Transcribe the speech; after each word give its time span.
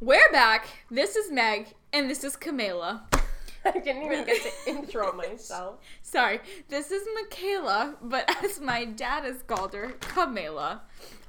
We're 0.00 0.30
back. 0.30 0.66
This 0.90 1.16
is 1.16 1.30
Meg, 1.32 1.68
and 1.92 2.10
this 2.10 2.22
is 2.24 2.36
Camila. 2.36 3.00
I 3.64 3.70
didn't 3.72 4.02
even 4.04 4.24
get 4.24 4.42
to 4.42 4.70
intro 4.70 5.12
myself. 5.16 5.76
Sorry, 6.02 6.40
this 6.68 6.90
is 6.90 7.02
Michaela, 7.14 7.96
but 8.02 8.30
as 8.44 8.60
my 8.60 8.84
dad 8.84 9.24
has 9.24 9.42
called 9.42 9.72
her, 9.74 9.92
Camila. 10.00 10.80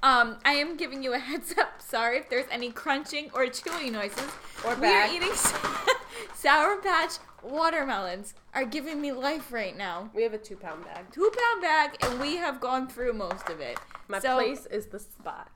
Um, 0.03 0.38
I 0.45 0.53
am 0.53 0.77
giving 0.77 1.01
you 1.01 1.13
a 1.13 1.17
heads 1.19 1.55
up. 1.57 1.81
Sorry 1.81 2.17
if 2.17 2.29
there's 2.29 2.45
any 2.51 2.71
crunching 2.71 3.31
or 3.33 3.47
chewing 3.47 3.93
noises. 3.93 4.30
Or 4.66 4.75
we 4.75 4.88
are 4.88 5.07
eating 5.07 5.31
Sour 6.36 6.77
Patch 6.81 7.13
watermelons. 7.41 8.34
Are 8.54 8.65
giving 8.65 8.99
me 9.02 9.11
life 9.11 9.52
right 9.52 9.75
now. 9.77 10.09
We 10.13 10.23
have 10.23 10.34
a 10.34 10.38
two 10.38 10.55
pound 10.57 10.84
bag. 10.84 11.05
Two 11.11 11.31
pound 11.36 11.61
bag, 11.61 11.97
and 12.02 12.20
we 12.20 12.36
have 12.36 12.59
gone 12.59 12.88
through 12.88 13.13
most 13.13 13.49
of 13.49 13.59
it. 13.59 13.79
My 14.07 14.20
So- 14.20 14.36
place 14.36 14.65
is 14.68 14.88
the 14.88 14.99
spot. 14.99 15.49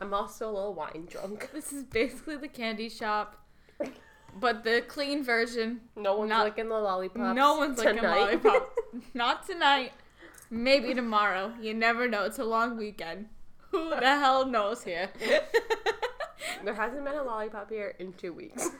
I'm 0.00 0.12
also 0.12 0.50
a 0.50 0.52
little 0.52 0.74
wine 0.74 1.06
drunk. 1.08 1.50
This 1.54 1.72
is 1.72 1.84
basically 1.84 2.36
the 2.36 2.48
candy 2.48 2.88
shop, 2.88 3.42
but 4.38 4.64
the 4.64 4.82
clean 4.86 5.24
version. 5.24 5.80
No 5.96 6.16
one's 6.18 6.30
Not- 6.30 6.44
licking 6.46 6.68
the 6.68 6.78
lollipops. 6.78 7.36
No 7.36 7.56
one's 7.56 7.78
licking 7.78 7.96
tonight. 7.96 8.42
lollipop. 8.42 8.74
Not 9.14 9.46
tonight. 9.46 9.92
Maybe 10.50 10.94
tomorrow. 10.94 11.52
You 11.60 11.74
never 11.74 12.08
know. 12.08 12.24
It's 12.24 12.38
a 12.38 12.44
long 12.44 12.76
weekend. 12.76 13.26
Who 13.70 13.90
the 13.90 14.00
hell 14.00 14.46
knows 14.46 14.84
here? 14.84 15.10
there 16.64 16.74
hasn't 16.74 17.04
been 17.04 17.14
a 17.16 17.22
lollipop 17.22 17.68
here 17.70 17.94
in 17.98 18.12
two 18.12 18.32
weeks. 18.32 18.70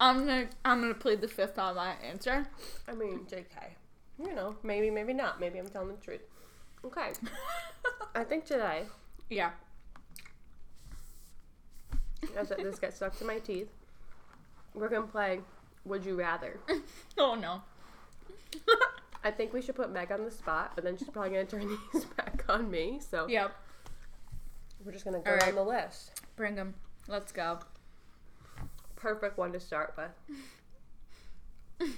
I'm 0.00 0.20
gonna 0.20 0.48
I'm 0.64 0.80
gonna 0.80 0.94
plead 0.94 1.20
the 1.20 1.26
fifth 1.28 1.58
on 1.58 1.74
my 1.74 1.94
answer. 2.08 2.46
I 2.86 2.92
mean, 2.94 3.20
JK. 3.28 3.44
You 4.24 4.34
know, 4.34 4.56
maybe, 4.62 4.90
maybe 4.90 5.12
not. 5.12 5.40
Maybe 5.40 5.58
I'm 5.58 5.66
telling 5.68 5.88
the 5.88 5.96
truth. 6.04 6.20
Okay. 6.84 7.10
I 8.14 8.22
think 8.24 8.44
today, 8.44 8.84
Yeah. 9.30 9.50
as 12.36 12.48
this 12.48 12.78
gets 12.78 12.96
stuck 12.96 13.16
to 13.18 13.24
my 13.24 13.38
teeth, 13.38 13.68
we're 14.74 14.88
gonna 14.88 15.06
play 15.06 15.40
Would 15.84 16.04
You 16.04 16.14
Rather. 16.16 16.58
Oh 17.18 17.34
no. 17.34 17.62
I 19.24 19.30
think 19.32 19.52
we 19.52 19.60
should 19.60 19.74
put 19.74 19.90
Meg 19.90 20.12
on 20.12 20.24
the 20.24 20.30
spot, 20.30 20.72
but 20.74 20.84
then 20.84 20.96
she's 20.96 21.08
probably 21.10 21.30
gonna 21.30 21.44
turn 21.44 21.68
these 21.92 22.04
back 22.04 22.44
on 22.48 22.70
me. 22.70 23.00
So 23.00 23.26
Yep. 23.28 23.52
we're 24.84 24.92
just 24.92 25.04
gonna 25.04 25.18
go 25.20 25.32
All 25.32 25.38
down 25.38 25.54
the 25.56 25.64
list. 25.64 26.20
Bring 26.36 26.54
them. 26.54 26.74
Let's 27.08 27.32
go. 27.32 27.58
Perfect 28.96 29.36
one 29.38 29.52
to 29.52 29.60
start 29.60 29.94
with. 29.96 31.90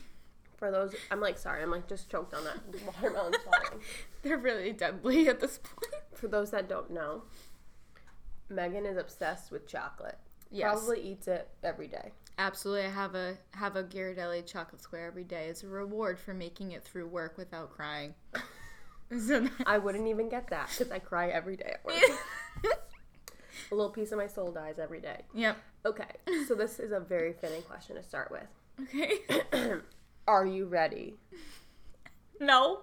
For 0.56 0.70
those, 0.70 0.94
I'm 1.10 1.20
like, 1.20 1.38
sorry, 1.38 1.62
I'm 1.62 1.70
like 1.70 1.88
just 1.88 2.10
choked 2.10 2.34
on 2.34 2.44
that 2.44 2.58
watermelon 2.84 3.32
swallowing. 3.42 3.82
They're 4.22 4.36
really 4.36 4.72
deadly 4.72 5.26
at 5.28 5.40
this 5.40 5.58
point. 5.58 5.99
For 6.20 6.28
those 6.28 6.50
that 6.50 6.68
don't 6.68 6.90
know, 6.90 7.22
Megan 8.50 8.84
is 8.84 8.98
obsessed 8.98 9.50
with 9.50 9.66
chocolate. 9.66 10.18
Yes. 10.50 10.72
Probably 10.72 11.00
eats 11.00 11.28
it 11.28 11.48
every 11.62 11.88
day. 11.88 12.12
Absolutely. 12.38 12.86
I 12.86 12.90
have 12.90 13.14
a 13.14 13.36
have 13.52 13.76
a 13.76 13.84
Ghirardelli 13.84 14.46
chocolate 14.46 14.82
square 14.82 15.06
every 15.06 15.24
day 15.24 15.48
as 15.48 15.62
a 15.62 15.68
reward 15.68 16.18
for 16.18 16.34
making 16.34 16.72
it 16.72 16.82
through 16.84 17.06
work 17.06 17.38
without 17.38 17.70
crying. 17.70 18.14
So 19.18 19.48
I 19.66 19.78
wouldn't 19.78 20.06
even 20.06 20.28
get 20.28 20.50
that 20.50 20.68
because 20.70 20.92
I 20.92 21.00
cry 21.00 21.30
every 21.30 21.56
day 21.56 21.74
at 21.74 21.84
work. 21.84 21.96
A 23.72 23.74
little 23.74 23.90
piece 23.90 24.12
of 24.12 24.18
my 24.18 24.28
soul 24.28 24.52
dies 24.52 24.78
every 24.78 25.00
day. 25.00 25.22
Yep. 25.34 25.56
Okay, 25.84 26.04
so 26.46 26.54
this 26.54 26.78
is 26.78 26.92
a 26.92 27.00
very 27.00 27.32
fitting 27.32 27.62
question 27.62 27.96
to 27.96 28.04
start 28.04 28.30
with. 28.30 28.46
Okay. 28.82 29.14
Are 30.28 30.46
you 30.46 30.66
ready? 30.66 31.16
no. 32.38 32.82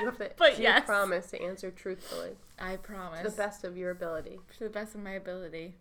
You 0.00 0.06
have 0.06 0.18
to 0.18 0.30
But 0.36 0.56
you 0.58 0.64
yes. 0.64 0.84
promise 0.86 1.30
to 1.30 1.42
answer 1.42 1.70
truthfully, 1.70 2.36
I 2.58 2.72
to 2.72 2.78
promise. 2.78 3.22
the 3.22 3.30
best 3.36 3.64
of 3.64 3.76
your 3.76 3.90
ability. 3.90 4.40
To 4.58 4.64
the 4.64 4.70
best 4.70 4.94
of 4.94 5.02
my 5.02 5.12
ability. 5.12 5.76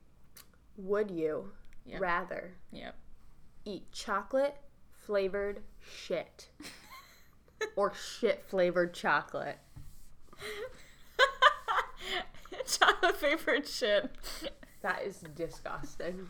Would 0.78 1.12
you 1.12 1.52
Yep. 1.86 2.02
rather 2.02 2.56
Yep. 2.72 2.96
eat 3.66 3.92
chocolate 3.92 4.58
flavored 4.92 5.62
shit 5.80 6.50
or 7.76 7.94
shit 7.94 8.44
flavored 8.46 8.94
chocolate? 8.94 9.60
chocolate 12.66 13.16
flavored 13.18 13.68
shit. 13.68 14.10
That 14.82 15.04
is 15.04 15.24
disgusting. 15.36 16.30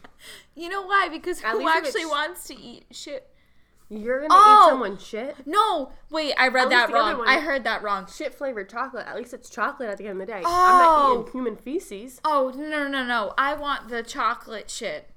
You 0.56 0.70
know 0.70 0.84
why? 0.84 1.10
Because 1.12 1.44
At 1.44 1.54
who 1.54 1.68
actually 1.68 2.06
wants 2.06 2.46
to 2.46 2.56
eat 2.56 2.86
shit? 2.92 3.30
You're 3.90 4.22
gonna 4.22 4.34
Oh! 4.34 4.66
eat 4.66 4.70
someone's 4.72 5.06
shit? 5.06 5.36
No, 5.46 5.92
wait, 6.10 6.34
I 6.38 6.48
read 6.48 6.66
At 6.66 6.70
that 6.70 6.92
wrong. 6.92 7.20
one- 7.20 7.28
I 7.28 7.40
heard 7.40 7.64
that 7.66 7.84
wrong. 7.84 8.08
Shit 8.08 8.34
flavored 8.34 8.70
chocolate. 8.70 9.06
At 9.06 9.16
least 9.16 9.34
it's 9.34 9.50
chocolate 9.50 9.90
at 9.90 9.98
the 9.98 10.08
end 10.08 10.20
of 10.22 10.26
the 10.28 10.34
day. 10.34 10.40
I'm 10.40 10.46
Oh. 10.46 11.14
not 11.16 11.20
eating 11.22 11.32
human 11.32 11.56
feces. 11.58 12.20
Oh 12.26 12.52
no 12.56 12.68
no 12.68 12.88
no 12.88 13.04
no! 13.06 13.34
I 13.38 13.54
want 13.54 13.90
the 13.90 14.02
chocolate 14.02 14.70
shit. 14.72 15.10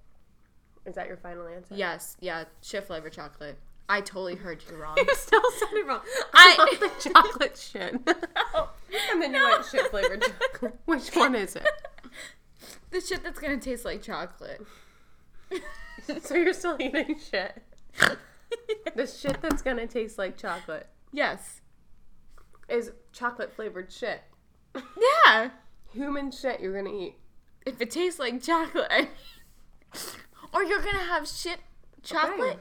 Is 0.84 0.94
that 0.94 1.08
your 1.08 1.16
final 1.16 1.46
answer? 1.46 1.74
Yes, 1.74 2.16
yeah, 2.20 2.44
shit 2.62 2.86
flavored 2.86 3.12
chocolate. 3.12 3.58
I 3.88 4.00
totally 4.00 4.34
heard 4.34 4.62
you 4.68 4.76
wrong. 4.76 4.96
You 4.98 5.14
still 5.14 5.42
said 5.58 5.68
it 5.72 5.86
wrong. 5.86 6.00
I- 6.34 6.56
I 6.58 6.64
want 6.64 6.80
the 7.02 7.10
chocolate 7.10 7.56
shit. 7.72 7.92
and 9.12 9.22
then 9.22 9.32
you 9.32 9.42
went 9.42 9.64
shit 9.64 9.90
flavored 9.90 10.22
chocolate. 10.22 10.74
Which 10.84 11.08
one 11.14 11.34
is 11.34 11.56
it? 11.56 11.66
the 12.90 13.00
shit 13.00 13.22
that's 13.22 13.38
gonna 13.38 13.58
taste 13.58 13.84
like 13.84 14.02
chocolate. 14.02 14.60
So 16.22 16.34
you're 16.34 16.52
still 16.52 16.76
eating 16.78 17.16
shit. 17.18 17.62
The 18.94 19.06
shit 19.06 19.42
that's 19.42 19.60
gonna 19.60 19.86
taste 19.86 20.16
like 20.16 20.38
chocolate 20.38 20.88
yes. 21.12 21.60
is 22.68 22.92
chocolate 23.12 23.52
flavored 23.52 23.92
shit. 23.92 24.22
Yeah. 24.74 25.50
Human 25.92 26.30
shit 26.30 26.60
you're 26.60 26.74
gonna 26.74 26.96
eat. 26.96 27.16
If 27.66 27.80
it 27.80 27.90
tastes 27.90 28.18
like 28.18 28.42
chocolate, 28.42 28.86
I 28.90 29.00
mean, 29.02 29.08
or 30.54 30.62
you're 30.64 30.80
gonna 30.80 30.98
have 30.98 31.28
shit 31.28 31.58
chocolate. 32.02 32.58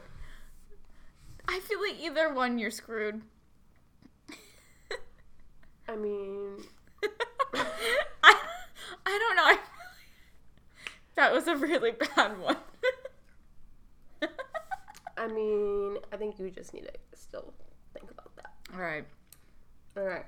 I 1.48 1.60
feel 1.60 1.80
like 1.80 2.00
either 2.00 2.32
one, 2.32 2.58
you're 2.58 2.70
screwed. 2.70 3.22
I 5.88 5.96
mean, 5.96 6.56
I, 7.54 8.40
I 9.06 9.18
don't 9.18 9.36
know. 9.36 9.44
I 9.44 9.58
that 11.14 11.32
was 11.32 11.46
a 11.48 11.56
really 11.56 11.92
bad 11.92 12.38
one. 12.38 12.56
I 15.16 15.26
mean, 15.28 15.98
I 16.12 16.16
think 16.16 16.38
you 16.38 16.50
just 16.50 16.74
need 16.74 16.84
to 16.84 16.92
still 17.14 17.52
think 17.92 18.10
about 18.10 18.34
that. 18.36 18.52
All 18.74 18.80
right. 18.80 19.04
All 19.96 20.04
right. 20.04 20.26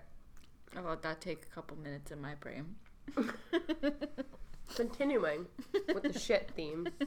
I'll 0.76 0.84
let 0.84 1.02
that 1.02 1.20
take 1.20 1.44
a 1.50 1.54
couple 1.54 1.76
minutes 1.76 2.10
in 2.10 2.20
my 2.20 2.34
brain. 2.34 2.74
Continuing 4.74 5.46
with 5.94 6.02
the 6.02 6.18
shit 6.18 6.50
theme. 6.54 6.88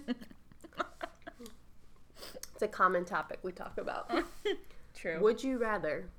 It's 2.61 2.71
a 2.71 2.77
common 2.77 3.05
topic 3.05 3.39
we 3.41 3.51
talk 3.51 3.79
about. 3.79 4.11
True. 4.93 5.19
Would 5.19 5.43
you 5.43 5.57
rather 5.57 6.09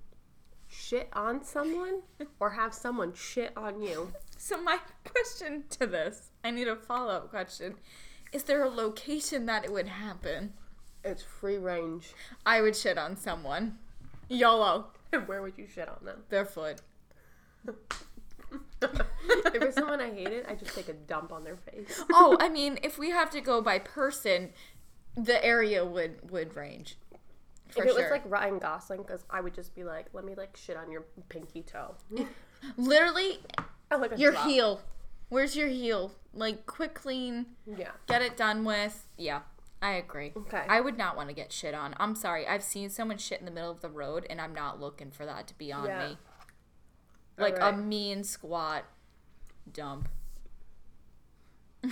shit 0.67 1.09
on 1.13 1.45
someone 1.45 2.03
or 2.41 2.51
have 2.51 2.75
someone 2.75 3.15
shit 3.15 3.53
on 3.57 3.81
you? 3.81 4.13
So 4.39 4.61
my 4.61 4.79
question 5.05 5.63
to 5.71 5.87
this, 5.87 6.33
I 6.43 6.51
need 6.51 6.67
a 6.67 6.75
follow-up 6.75 7.31
question. 7.31 7.77
Is 8.33 8.43
there 8.43 8.65
a 8.65 8.69
location 8.69 9.47
that 9.47 9.65
it 9.65 9.73
would 9.73 9.87
happen? 9.87 10.55
It's 11.05 11.23
free 11.23 11.59
range. 11.59 12.13
I 12.47 12.61
would 12.61 12.77
shit 12.77 12.99
on 12.99 13.17
someone. 13.17 13.79
YOLO. 14.29 14.87
And 15.13 15.27
where 15.29 15.43
would 15.43 15.55
you 15.57 15.67
shit 15.67 15.89
on 15.89 16.05
them? 16.05 16.23
Barefoot. 16.29 16.81
if 18.83 19.63
it's 19.63 19.77
someone 19.77 20.01
I 20.01 20.11
hated, 20.11 20.47
I 20.49 20.55
just 20.55 20.75
take 20.75 20.89
a 20.89 20.93
dump 20.95 21.33
on 21.33 21.45
their 21.45 21.57
face. 21.57 22.03
Oh, 22.13 22.37
I 22.41 22.49
mean, 22.49 22.79
if 22.83 22.99
we 22.99 23.11
have 23.11 23.31
to 23.31 23.41
go 23.41 23.61
by 23.63 23.79
person, 23.79 24.51
the 25.17 25.43
area 25.45 25.85
would 25.85 26.31
would 26.31 26.57
range. 26.57 26.97
For 27.71 27.85
if 27.85 27.91
it 27.91 27.95
sure. 27.95 28.03
was 28.03 28.11
like 28.11 28.23
Ryan 28.31 28.59
Gosling, 28.59 29.03
because 29.03 29.25
I 29.31 29.41
would 29.41 29.55
just 29.55 29.75
be 29.75 29.85
like, 29.85 30.07
let 30.13 30.25
me 30.25 30.35
like 30.35 30.57
shit 30.57 30.77
on 30.77 30.91
your 30.91 31.05
pinky 31.31 31.63
toe. 31.63 31.95
Literally, 32.77 33.39
like 33.91 34.19
your 34.19 34.33
drop. 34.33 34.47
heel. 34.47 34.81
Where's 35.31 35.57
your 35.57 35.69
heel? 35.69 36.13
Like 36.35 36.67
quick 36.67 36.95
clean, 36.95 37.47
Yeah. 37.67 37.93
get 38.09 38.21
it 38.21 38.37
done 38.37 38.65
with. 38.65 39.07
Yeah, 39.17 39.41
I 39.83 39.93
agree. 39.95 40.33
Okay. 40.37 40.63
I 40.69 40.81
would 40.81 40.97
not 40.97 41.17
want 41.17 41.29
to 41.29 41.35
get 41.35 41.53
shit 41.53 41.75
on. 41.75 41.95
I'm 41.99 42.15
sorry. 42.15 42.47
I've 42.47 42.63
seen 42.63 42.89
someone 42.89 43.19
shit 43.19 43.41
in 43.41 43.45
the 43.47 43.51
middle 43.51 43.71
of 43.71 43.81
the 43.81 43.91
road, 43.91 44.27
and 44.31 44.41
I'm 44.41 44.55
not 44.55 44.81
looking 44.81 45.11
for 45.11 45.27
that 45.27 45.49
to 45.49 45.59
be 45.59 45.73
on 45.73 45.87
Yeah. 45.87 46.09
me. 46.09 46.19
Like 47.37 47.55
Alright. 47.55 47.75
a 47.75 47.77
mean 47.77 48.23
squat 48.25 48.85
dump. 49.73 50.09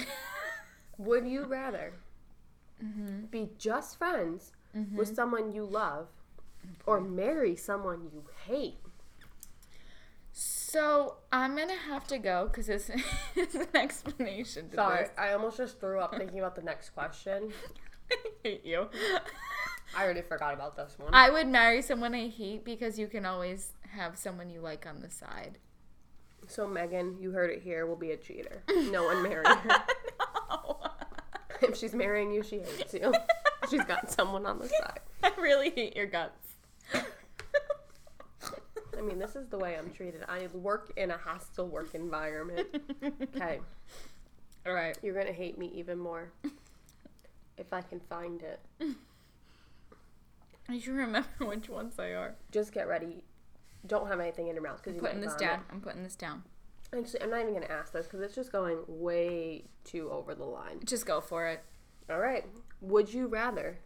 Would 0.98 1.26
you 1.26 1.44
rather 1.44 1.94
Mm-hmm. 2.82 3.26
be 3.26 3.50
just 3.58 3.98
friends 3.98 4.52
with 4.94 5.14
someone 5.14 5.52
you 5.52 5.64
love 5.66 6.06
or 6.86 6.98
marry 6.98 7.54
someone 7.54 8.08
you 8.10 8.24
hate? 8.46 8.78
So 10.70 11.16
I'm 11.32 11.56
gonna 11.56 11.74
have 11.74 12.06
to 12.08 12.18
go 12.18 12.46
because 12.46 12.68
this 12.68 12.92
is 13.36 13.56
an 13.56 13.66
explanation. 13.74 14.68
To 14.70 14.76
Sorry, 14.76 15.02
this. 15.02 15.10
I 15.18 15.32
almost 15.32 15.56
just 15.56 15.80
threw 15.80 15.98
up 15.98 16.14
thinking 16.16 16.38
about 16.38 16.54
the 16.54 16.62
next 16.62 16.90
question. 16.90 17.50
I 18.12 18.16
hate 18.44 18.64
you. 18.64 18.88
I 19.96 20.04
already 20.04 20.22
forgot 20.22 20.54
about 20.54 20.76
this 20.76 20.96
one. 20.96 21.12
I 21.12 21.28
would 21.28 21.48
marry 21.48 21.82
someone 21.82 22.14
I 22.14 22.28
hate 22.28 22.64
because 22.64 23.00
you 23.00 23.08
can 23.08 23.26
always 23.26 23.72
have 23.90 24.16
someone 24.16 24.48
you 24.48 24.60
like 24.60 24.86
on 24.86 25.00
the 25.00 25.10
side. 25.10 25.58
so 26.46 26.68
Megan, 26.68 27.16
you 27.20 27.32
heard 27.32 27.50
it 27.50 27.62
here. 27.62 27.84
Will 27.86 27.96
be 27.96 28.12
a 28.12 28.16
cheater. 28.16 28.62
No 28.68 29.06
one 29.06 29.24
marry 29.24 29.44
her. 29.44 29.84
no. 30.50 31.74
she's 31.74 31.94
marrying 31.94 32.30
you, 32.30 32.44
she 32.44 32.60
hates 32.60 32.94
you. 32.94 33.12
she's 33.68 33.84
got 33.86 34.08
someone 34.08 34.46
on 34.46 34.60
the 34.60 34.68
side. 34.68 35.00
I 35.24 35.32
really 35.36 35.70
hate 35.70 35.96
your 35.96 36.06
guts. 36.06 36.54
I 39.00 39.02
mean, 39.02 39.18
this 39.18 39.34
is 39.34 39.48
the 39.48 39.56
way 39.56 39.76
I'm 39.78 39.90
treated. 39.90 40.24
I 40.28 40.46
work 40.52 40.92
in 40.96 41.10
a 41.10 41.16
hostile 41.16 41.66
work 41.66 41.94
environment. 41.94 42.68
Okay, 43.34 43.60
All 44.66 44.74
right. 44.74 44.98
you're 45.02 45.14
gonna 45.14 45.32
hate 45.32 45.56
me 45.56 45.70
even 45.74 45.98
more 45.98 46.32
if 47.56 47.72
I 47.72 47.80
can 47.80 47.98
find 48.00 48.42
it. 48.42 48.60
I 50.68 50.78
should 50.78 50.94
remember 50.94 51.28
which 51.40 51.70
ones 51.70 51.96
they 51.96 52.12
are. 52.12 52.34
Just 52.52 52.72
get 52.72 52.86
ready. 52.86 53.24
Don't 53.86 54.06
have 54.08 54.20
anything 54.20 54.48
in 54.48 54.54
your 54.54 54.62
mouth 54.62 54.82
because 54.82 54.94
you're 54.94 55.02
putting 55.02 55.22
this 55.22 55.34
down. 55.34 55.60
I'm 55.70 55.80
putting 55.80 56.02
this 56.02 56.16
down. 56.16 56.42
Actually, 56.94 57.22
I'm 57.22 57.30
not 57.30 57.40
even 57.40 57.54
gonna 57.54 57.66
ask 57.66 57.92
this 57.92 58.06
because 58.06 58.20
it's 58.20 58.34
just 58.34 58.52
going 58.52 58.78
way 58.86 59.64
too 59.84 60.10
over 60.10 60.34
the 60.34 60.44
line. 60.44 60.80
Just 60.84 61.06
go 61.06 61.22
for 61.22 61.46
it. 61.46 61.62
All 62.10 62.18
right. 62.18 62.44
Would 62.82 63.14
you 63.14 63.28
rather 63.28 63.78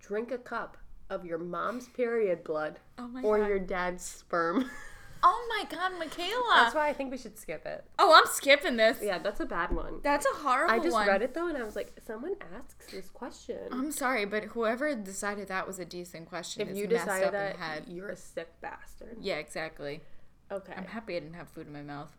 drink 0.00 0.32
a 0.32 0.38
cup 0.38 0.76
of 1.10 1.24
your 1.26 1.38
mom's 1.38 1.88
period 1.88 2.42
blood 2.44 2.78
Oh 2.96 3.08
my 3.08 3.20
or 3.22 3.38
god. 3.38 3.48
your 3.48 3.58
dad's 3.58 4.04
sperm? 4.04 4.70
Oh 5.22 5.46
my 5.50 5.64
god, 5.68 5.98
Michaela. 5.98 6.50
That's 6.54 6.74
why 6.74 6.88
I 6.88 6.94
think 6.94 7.10
we 7.10 7.18
should 7.18 7.38
skip 7.38 7.66
it. 7.66 7.84
oh, 7.98 8.14
I'm 8.18 8.24
skipping 8.32 8.78
this. 8.78 9.00
Yeah, 9.02 9.18
that's 9.18 9.38
a 9.38 9.44
bad 9.44 9.70
one. 9.70 10.00
That's 10.02 10.24
a 10.24 10.30
horrible 10.38 10.72
one. 10.72 10.80
I 10.80 10.82
just 10.82 10.94
one. 10.94 11.06
read 11.06 11.20
it 11.20 11.34
though, 11.34 11.46
and 11.46 11.58
I 11.58 11.62
was 11.62 11.76
like, 11.76 11.92
someone 12.06 12.36
asks 12.56 12.90
this 12.90 13.10
question. 13.10 13.58
I'm 13.70 13.92
sorry, 13.92 14.24
but 14.24 14.44
whoever 14.44 14.94
decided 14.94 15.48
that 15.48 15.66
was 15.66 15.78
a 15.78 15.84
decent 15.84 16.26
question 16.30 16.62
if 16.62 16.68
is 16.70 16.78
you 16.78 16.88
messed 16.88 17.04
decided 17.04 17.26
up 17.26 17.32
that, 17.32 17.54
in 17.54 17.60
the 17.60 17.66
head. 17.66 17.82
you're 17.88 18.08
a 18.08 18.16
sick 18.16 18.48
bastard. 18.62 19.18
Yeah, 19.20 19.34
exactly. 19.34 20.00
Okay. 20.50 20.72
I'm 20.74 20.86
happy 20.86 21.16
I 21.16 21.20
didn't 21.20 21.34
have 21.34 21.50
food 21.50 21.66
in 21.66 21.74
my 21.74 21.82
mouth. 21.82 22.16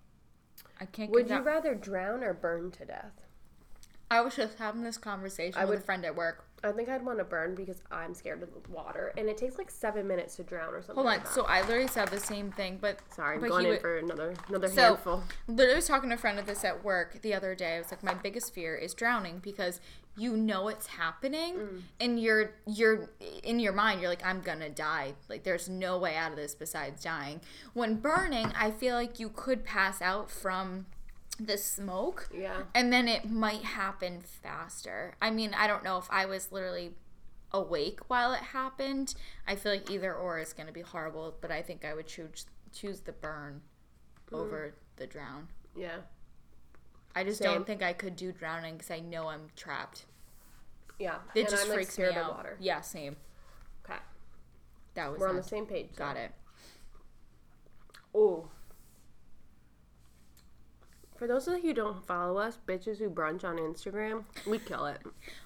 I 0.79 0.85
can't. 0.85 1.09
Would 1.09 1.23
you 1.23 1.29
that- 1.29 1.43
rather 1.43 1.73
drown 1.73 2.23
or 2.23 2.35
burn 2.35 2.69
to 2.69 2.85
death? 2.85 3.19
I 4.11 4.21
was 4.21 4.35
just 4.35 4.59
having 4.59 4.83
this 4.83 4.99
conversation 4.99 5.59
I 5.59 5.63
with 5.65 5.69
would- 5.71 5.79
a 5.79 5.85
friend 5.85 6.05
at 6.05 6.15
work. 6.15 6.45
I 6.63 6.71
think 6.71 6.89
I'd 6.89 7.03
want 7.03 7.17
to 7.17 7.23
burn 7.23 7.55
because 7.55 7.81
I'm 7.91 8.13
scared 8.13 8.43
of 8.43 8.49
the 8.53 8.69
water, 8.71 9.11
and 9.17 9.27
it 9.27 9.37
takes 9.37 9.57
like 9.57 9.71
seven 9.71 10.07
minutes 10.07 10.35
to 10.35 10.43
drown 10.43 10.73
or 10.73 10.81
something. 10.81 10.95
Hold 10.95 11.05
like 11.07 11.19
on. 11.21 11.23
that. 11.25 11.33
So 11.33 11.43
I 11.45 11.61
literally 11.61 11.87
said 11.87 12.09
the 12.09 12.19
same 12.19 12.51
thing, 12.51 12.77
but 12.79 12.99
sorry, 13.13 13.35
I'm 13.35 13.41
but 13.41 13.49
going 13.49 13.65
in 13.65 13.71
would- 13.71 13.81
for 13.81 13.97
another 13.97 14.33
another 14.47 14.67
So- 14.67 14.81
handful. 14.81 15.23
literally 15.47 15.75
was 15.75 15.87
talking 15.87 16.09
to 16.09 16.15
a 16.15 16.17
friend 16.19 16.37
of 16.37 16.45
this 16.45 16.63
at 16.63 16.83
work 16.83 17.21
the 17.21 17.33
other 17.33 17.55
day. 17.55 17.75
I 17.75 17.79
was 17.79 17.89
like, 17.91 18.03
my 18.03 18.13
biggest 18.13 18.53
fear 18.53 18.75
is 18.75 18.93
drowning 18.93 19.39
because 19.39 19.81
you 20.17 20.35
know 20.37 20.67
it's 20.67 20.87
happening, 20.87 21.55
Mm. 21.55 21.81
and 21.99 22.19
you're 22.19 22.51
you're 22.67 23.09
in 23.43 23.59
your 23.59 23.73
mind 23.73 24.01
you're 24.01 24.09
like, 24.09 24.25
I'm 24.25 24.41
gonna 24.41 24.69
die. 24.69 25.15
Like 25.29 25.43
there's 25.43 25.67
no 25.69 25.97
way 25.97 26.15
out 26.15 26.31
of 26.31 26.37
this 26.37 26.53
besides 26.53 27.01
dying. 27.03 27.41
When 27.73 27.95
burning, 27.95 28.51
I 28.55 28.71
feel 28.71 28.95
like 28.95 29.19
you 29.19 29.29
could 29.29 29.63
pass 29.63 30.01
out 30.01 30.29
from 30.29 30.85
the 31.39 31.57
smoke. 31.57 32.29
Yeah. 32.33 32.63
And 32.73 32.91
then 32.91 33.07
it 33.07 33.29
might 33.29 33.63
happen 33.63 34.21
faster. 34.21 35.15
I 35.21 35.31
mean, 35.31 35.53
I 35.53 35.67
don't 35.67 35.83
know 35.83 35.97
if 35.97 36.07
I 36.09 36.25
was 36.25 36.51
literally 36.51 36.93
awake 37.51 37.99
while 38.07 38.33
it 38.33 38.41
happened. 38.41 39.15
I 39.47 39.55
feel 39.55 39.71
like 39.71 39.89
either 39.89 40.13
or 40.13 40.39
is 40.39 40.53
going 40.53 40.67
to 40.67 40.73
be 40.73 40.81
horrible, 40.81 41.35
but 41.41 41.51
I 41.51 41.61
think 41.61 41.85
I 41.85 41.93
would 41.93 42.07
choose 42.07 42.45
choose 42.73 43.01
the 43.01 43.11
burn 43.11 43.61
hmm. 44.29 44.35
over 44.35 44.73
the 44.95 45.07
drown. 45.07 45.49
Yeah. 45.75 45.97
I 47.13 47.25
just 47.25 47.39
Same. 47.39 47.53
don't 47.53 47.67
think 47.67 47.83
I 47.83 47.91
could 47.91 48.15
do 48.15 48.31
drowning 48.31 48.75
because 48.75 48.91
I 48.91 48.99
know 48.99 49.27
I'm 49.27 49.49
trapped. 49.55 50.05
Yeah. 50.99 51.15
It 51.35 51.41
and 51.41 51.49
just 51.49 51.65
I'm, 51.65 51.73
freaks 51.73 51.93
scared 51.93 52.15
me 52.15 52.21
out. 52.21 52.35
water. 52.35 52.57
Yeah, 52.59 52.79
same. 52.81 53.17
Okay. 53.83 53.99
That 54.93 55.11
was 55.11 55.19
We're 55.19 55.29
on 55.29 55.35
the 55.35 55.43
same 55.43 55.65
page. 55.65 55.89
Got 55.95 56.15
it. 56.15 56.31
Oh. 58.15 58.47
For 61.21 61.27
those 61.27 61.47
of 61.47 61.53
you 61.57 61.61
who 61.61 61.73
don't 61.75 62.03
follow 62.03 62.39
us, 62.39 62.57
bitches 62.67 62.97
who 62.97 63.07
brunch 63.07 63.43
on 63.43 63.57
Instagram, 63.57 64.23
we 64.47 64.57
kill 64.57 64.87
it. 64.87 64.97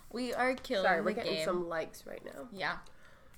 We 0.10 0.33
are 0.33 0.54
killing 0.54 0.86
Sorry, 0.86 1.01
we're 1.01 1.12
getting 1.12 1.33
game. 1.33 1.44
some 1.44 1.68
likes 1.68 2.06
right 2.07 2.24
now. 2.24 2.48
Yeah, 2.54 2.77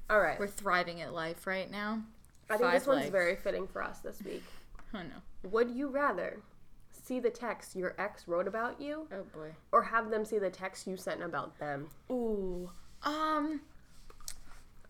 All 0.07 0.19
right. 0.19 0.39
we're 0.39 0.45
thriving 0.45 1.01
at 1.01 1.15
life 1.15 1.47
right 1.47 1.71
now. 1.71 2.03
I 2.47 2.57
think 2.57 2.71
this 2.73 2.85
one's 2.85 2.99
likes. 2.99 3.09
very 3.09 3.35
fitting 3.37 3.65
for 3.65 3.81
us 3.81 4.01
this 4.01 4.21
week. 4.23 4.43
Oh 4.93 4.99
no. 4.99 5.49
Would 5.49 5.71
you 5.71 5.87
rather 5.87 6.39
see 6.91 7.19
the 7.19 7.31
text 7.31 7.75
your 7.75 7.95
ex 7.97 8.27
wrote 8.27 8.47
about 8.47 8.79
you 8.79 9.07
Oh 9.11 9.23
boy. 9.33 9.49
or 9.71 9.81
have 9.81 10.11
them 10.11 10.23
see 10.23 10.37
the 10.37 10.51
text 10.51 10.85
you 10.85 10.95
sent 10.95 11.23
about 11.23 11.57
them? 11.57 11.87
Ooh. 12.11 12.69
Um. 13.01 13.61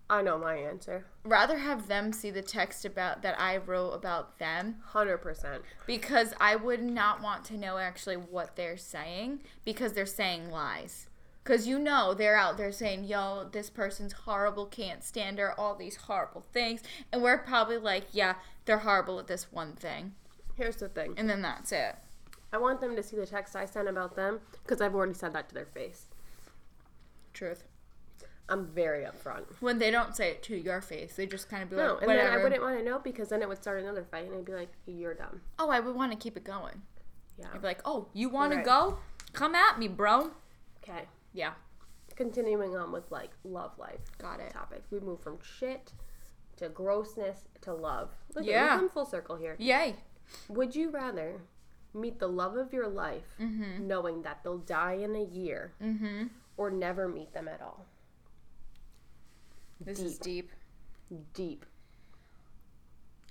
I 0.10 0.22
know 0.22 0.38
my 0.38 0.56
answer. 0.56 1.06
rather 1.26 1.58
have 1.58 1.88
them 1.88 2.14
see 2.14 2.32
the 2.32 2.42
text 2.42 2.86
about 2.86 3.22
that 3.24 3.40
I 3.40 3.58
wrote 3.58 3.92
about 3.92 4.40
them 4.40 4.78
100%. 4.94 5.60
because 5.86 6.34
I 6.40 6.56
would 6.56 6.82
not 6.82 7.22
want 7.22 7.44
to 7.46 7.58
know 7.58 7.78
actually 7.78 8.16
what 8.16 8.56
they're 8.56 8.78
saying 8.78 9.42
because 9.66 9.94
they're 9.94 10.06
saying 10.06 10.50
lies. 10.50 11.08
Cause 11.44 11.66
you 11.66 11.80
know 11.80 12.14
they're 12.14 12.36
out 12.36 12.58
there 12.58 12.74
saying, 12.74 13.06
"Yo, 13.06 13.48
this 13.50 13.70
person's 13.70 14.12
horrible, 14.12 14.66
can't 14.66 15.02
stand 15.02 15.40
her, 15.40 15.58
all 15.58 15.76
these 15.76 15.96
horrible 15.96 16.42
things," 16.52 16.82
and 17.12 17.22
we're 17.24 17.38
probably 17.38 17.78
like, 17.78 18.08
"Yeah, 18.12 18.36
they're 18.66 18.80
horrible 18.80 19.18
at 19.18 19.28
this 19.28 19.50
one 19.50 19.74
thing," 19.74 20.14
Here's 20.56 20.76
the 20.76 20.90
thing. 20.90 21.14
and 21.16 21.30
then 21.30 21.42
that's 21.42 21.72
it. 21.72 21.96
I 22.52 22.58
want 22.58 22.82
them 22.82 22.98
to 22.98 23.04
see 23.04 23.16
the 23.16 23.26
text 23.26 23.56
I 23.56 23.66
sent 23.66 23.88
about 23.88 24.16
them 24.18 24.42
because 24.64 24.82
I've 24.82 24.94
already 24.94 25.14
said 25.14 25.32
that 25.34 25.48
to 25.48 25.56
their 25.56 25.66
face. 25.66 26.08
Truth. 27.34 27.64
I'm 28.50 28.68
very 28.68 29.04
upfront. 29.04 29.44
When 29.60 29.78
they 29.80 29.92
don't 29.92 30.16
say 30.16 30.30
it 30.32 30.44
to 30.44 30.56
your 30.56 30.80
face, 30.82 31.16
they 31.18 31.26
just 31.26 31.50
kind 31.50 31.64
of 31.64 31.70
be 31.70 31.76
No, 31.76 31.94
like, 31.96 32.02
and 32.04 32.12
then 32.12 32.26
I 32.32 32.42
wouldn't 32.42 32.62
want 32.62 32.78
to 32.80 32.84
know 32.86 33.00
because 33.00 33.28
then 33.30 33.42
it 33.42 33.50
would 33.50 33.58
start 33.62 33.82
another 33.82 34.06
fight 34.10 34.26
and 34.26 34.36
I'd 34.36 34.46
be 34.46 34.54
like, 34.54 34.72
you're 34.86 35.14
dumb. 35.14 35.42
oh, 35.60 35.70
I 35.70 35.80
would 35.82 35.96
want 35.96 36.12
to 36.14 36.18
keep 36.18 36.38
it 36.38 36.44
going. 36.46 36.82
Yeah. 37.38 37.48
I'd 37.54 37.62
be 37.62 37.68
like, 37.68 37.82
"Oh, 37.86 38.08
you 38.14 38.30
want 38.30 38.52
Right. 38.54 38.64
to 38.64 38.66
go? 38.66 38.98
Come 39.34 39.54
at 39.54 39.78
me, 39.78 39.88
bro." 39.88 40.32
Okay. 40.82 41.04
Yeah, 41.34 41.54
Continuing 42.16 42.76
on 42.76 42.92
with 42.92 43.12
like 43.12 43.30
love 43.44 43.78
life 43.78 44.00
got 44.18 44.40
it. 44.40 44.52
topics. 44.52 44.90
We 44.90 45.00
move 45.00 45.22
from 45.22 45.38
shit 45.44 45.92
to 46.56 46.68
grossness 46.70 47.42
to 47.62 47.74
love. 47.74 48.10
Look, 48.34 48.46
Yeah. 48.46 48.76
we 48.76 48.80
come 48.80 48.90
full 48.90 49.06
circle 49.06 49.36
here. 49.36 49.56
Yay. 49.60 49.98
Would 50.50 50.76
you 50.76 50.90
rather 50.90 51.42
meet 51.94 52.20
the 52.20 52.28
love 52.28 52.56
of 52.56 52.74
your 52.74 52.88
life 52.88 53.36
Mm-hmm. 53.40 53.86
knowing 53.88 54.22
that 54.24 54.44
they'll 54.44 54.58
die 54.58 54.94
in 54.94 55.16
a 55.16 55.24
year 55.24 55.74
Mm-hmm. 55.82 56.28
or 56.56 56.72
never 56.72 57.08
meet 57.08 57.34
them 57.34 57.48
at 57.48 57.62
all? 57.62 57.86
This 59.80 60.00
is 60.00 60.18
deep. 60.18 60.52
Deep. 61.34 61.66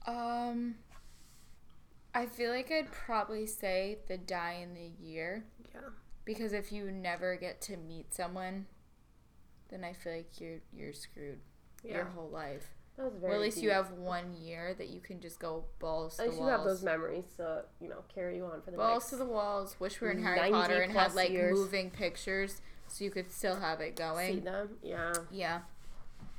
Um, 0.06 0.76
I 2.14 2.26
feel 2.26 2.50
like 2.50 2.70
I'd 2.70 2.93
probably 2.93 3.46
say 3.46 3.98
the 4.06 4.16
die 4.16 4.60
in 4.62 4.75
the 4.75 4.93
year 5.04 5.44
Yeah. 5.75 5.81
because 6.25 6.52
if 6.52 6.70
you 6.72 6.90
never 6.90 7.37
get 7.37 7.60
to 7.62 7.76
meet 7.76 8.14
someone, 8.14 8.67
then 9.69 9.82
I 9.84 9.93
feel 9.93 10.12
like 10.15 10.41
you're 10.41 10.60
you're 10.72 10.93
screwed 10.93 11.41
Yeah. 11.82 11.96
your 11.96 12.05
whole 12.06 12.29
life. 12.31 12.72
That 12.96 13.05
was 13.06 13.15
Or 13.17 13.19
very 13.19 13.34
at 13.34 13.41
least 13.41 13.56
deep. 13.56 13.65
you 13.65 13.70
have 13.72 13.91
one 13.93 14.32
year 14.32 14.72
that 14.74 14.88
you 14.88 15.00
can 15.00 15.20
just 15.20 15.38
go 15.38 15.65
balls 15.81 16.17
to 16.17 16.22
At 16.22 16.26
the 16.26 16.31
least 16.31 16.41
you 16.43 16.48
have 16.48 16.65
those 16.65 16.82
memories 16.82 17.26
to, 17.36 17.65
you 17.81 17.88
know, 17.88 18.03
carry 18.08 18.36
you 18.36 18.46
on 18.46 18.62
for 18.62 18.70
the 18.70 18.76
balls 18.79 19.10
to 19.10 19.17
the 19.17 19.24
walls. 19.26 19.79
Wish 19.81 20.00
we 20.00 20.06
were 20.06 20.12
in 20.12 20.22
Harry 20.22 20.36
90 20.38 20.53
Potter 20.53 20.81
and 20.81 20.93
had 20.93 21.15
like 21.15 21.31
years. 21.31 21.53
moving 21.58 21.91
pictures 21.91 22.62
so 22.86 23.05
you 23.05 23.10
could 23.10 23.31
still 23.31 23.56
have 23.56 23.81
it 23.81 23.96
going. 23.96 24.34
see 24.36 24.41
them. 24.41 24.79
Yeah. 24.82 25.12
Yeah. 25.31 25.60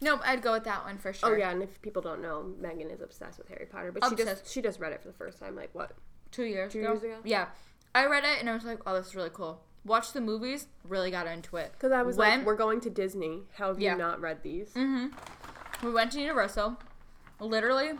Nope, 0.01 0.21
I'd 0.23 0.41
go 0.41 0.51
with 0.53 0.63
that 0.65 0.83
one 0.85 0.97
for 0.99 1.11
sure. 1.13 1.33
Oh 1.33 1.37
yeah, 1.37 1.49
and 1.51 1.63
if 1.63 1.81
people 1.81 2.01
don't 2.01 2.21
know, 2.21 2.53
Megan 2.59 2.91
is 2.91 3.01
obsessed 3.01 3.37
with 3.39 3.47
Harry 3.49 3.65
Potter, 3.65 3.91
but 3.91 4.07
she 4.09 4.15
just 4.15 4.47
she 4.51 4.61
just 4.61 4.79
read 4.79 4.91
it 4.93 5.01
for 5.01 5.07
the 5.07 5.13
first 5.15 5.39
time. 5.39 5.55
Like 5.55 5.69
what? 5.73 5.91
Two 6.31 6.43
years 6.43 6.73
Two 6.73 6.79
ago. 6.79 6.91
years 6.91 7.03
ago? 7.03 7.15
Yeah. 7.23 7.47
I 7.95 8.05
read 8.05 8.23
it 8.23 8.39
and 8.39 8.49
I 8.49 8.53
was 8.53 8.63
like, 8.63 8.79
oh, 8.85 8.95
this 8.95 9.07
is 9.07 9.15
really 9.15 9.31
cool. 9.33 9.61
Watched 9.85 10.13
the 10.13 10.21
movies, 10.21 10.67
really 10.83 11.09
got 11.09 11.25
into 11.25 11.55
it. 11.57 11.71
Because 11.71 11.91
I 11.91 12.03
was 12.03 12.17
When- 12.17 12.39
like, 12.39 12.45
we're 12.45 12.55
going 12.57 12.81
to 12.81 12.89
Disney. 12.89 13.43
How 13.53 13.69
have 13.69 13.79
Yeah. 13.79 13.93
you 13.93 13.97
not 13.97 14.19
read 14.21 14.43
these? 14.43 14.69
Mm-hmm. 14.73 15.87
We 15.87 15.93
went 15.93 16.11
to 16.11 16.19
Universal. 16.19 16.77
Literally, 17.39 17.91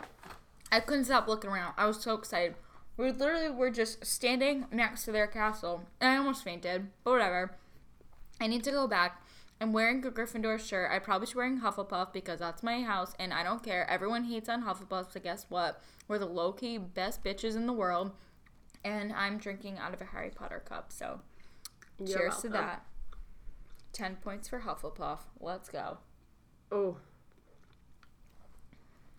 I 0.70 0.80
couldn't 0.80 1.06
stop 1.06 1.26
looking 1.26 1.50
around. 1.50 1.74
I 1.76 1.86
was 1.86 2.00
so 2.00 2.14
excited. 2.14 2.54
We 2.96 3.10
literally 3.12 3.48
were 3.50 3.70
just 3.70 4.04
standing 4.04 4.66
next 4.70 5.04
to 5.04 5.12
their 5.12 5.26
castle, 5.26 5.84
and 6.00 6.10
I 6.10 6.16
almost 6.16 6.44
fainted. 6.44 6.88
But 7.04 7.12
whatever. 7.12 7.52
I 8.40 8.46
need 8.46 8.62
to 8.64 8.70
go 8.70 8.86
back. 8.86 9.22
I'm 9.60 9.72
wearing 9.72 10.04
a 10.06 10.10
Gryffindor 10.10 10.60
shirt. 10.60 10.90
I 10.92 10.98
probably 11.00 11.26
should 11.26 11.32
be 11.34 11.38
wearing 11.38 11.60
Hufflepuff 11.60 12.12
because 12.12 12.38
that's 12.38 12.62
my 12.62 12.82
house, 12.82 13.14
and 13.18 13.32
I 13.34 13.42
don't 13.42 13.62
care. 13.62 13.88
Everyone 13.90 14.24
hates 14.24 14.48
on 14.48 14.62
Hufflepuff, 14.62 15.12
so 15.12 15.18
guess 15.20 15.46
what? 15.48 15.82
We're 16.06 16.18
the 16.18 16.26
low 16.26 16.52
key 16.52 16.78
best 16.78 17.24
bitches 17.24 17.56
in 17.56 17.66
the 17.66 17.72
world, 17.72 18.12
and 18.84 19.12
I'm 19.12 19.36
drinking 19.38 19.78
out 19.78 19.92
of 19.94 20.00
a 20.00 20.04
Harry 20.04 20.30
Potter 20.30 20.62
cup. 20.64 20.92
So, 20.92 21.20
You're 21.98 22.18
cheers 22.18 22.36
to 22.42 22.48
that. 22.50 22.86
Ten 23.92 24.16
points 24.16 24.46
for 24.48 24.60
Hufflepuff. 24.60 25.18
Let's 25.40 25.68
go. 25.68 25.98
Oh, 26.70 26.98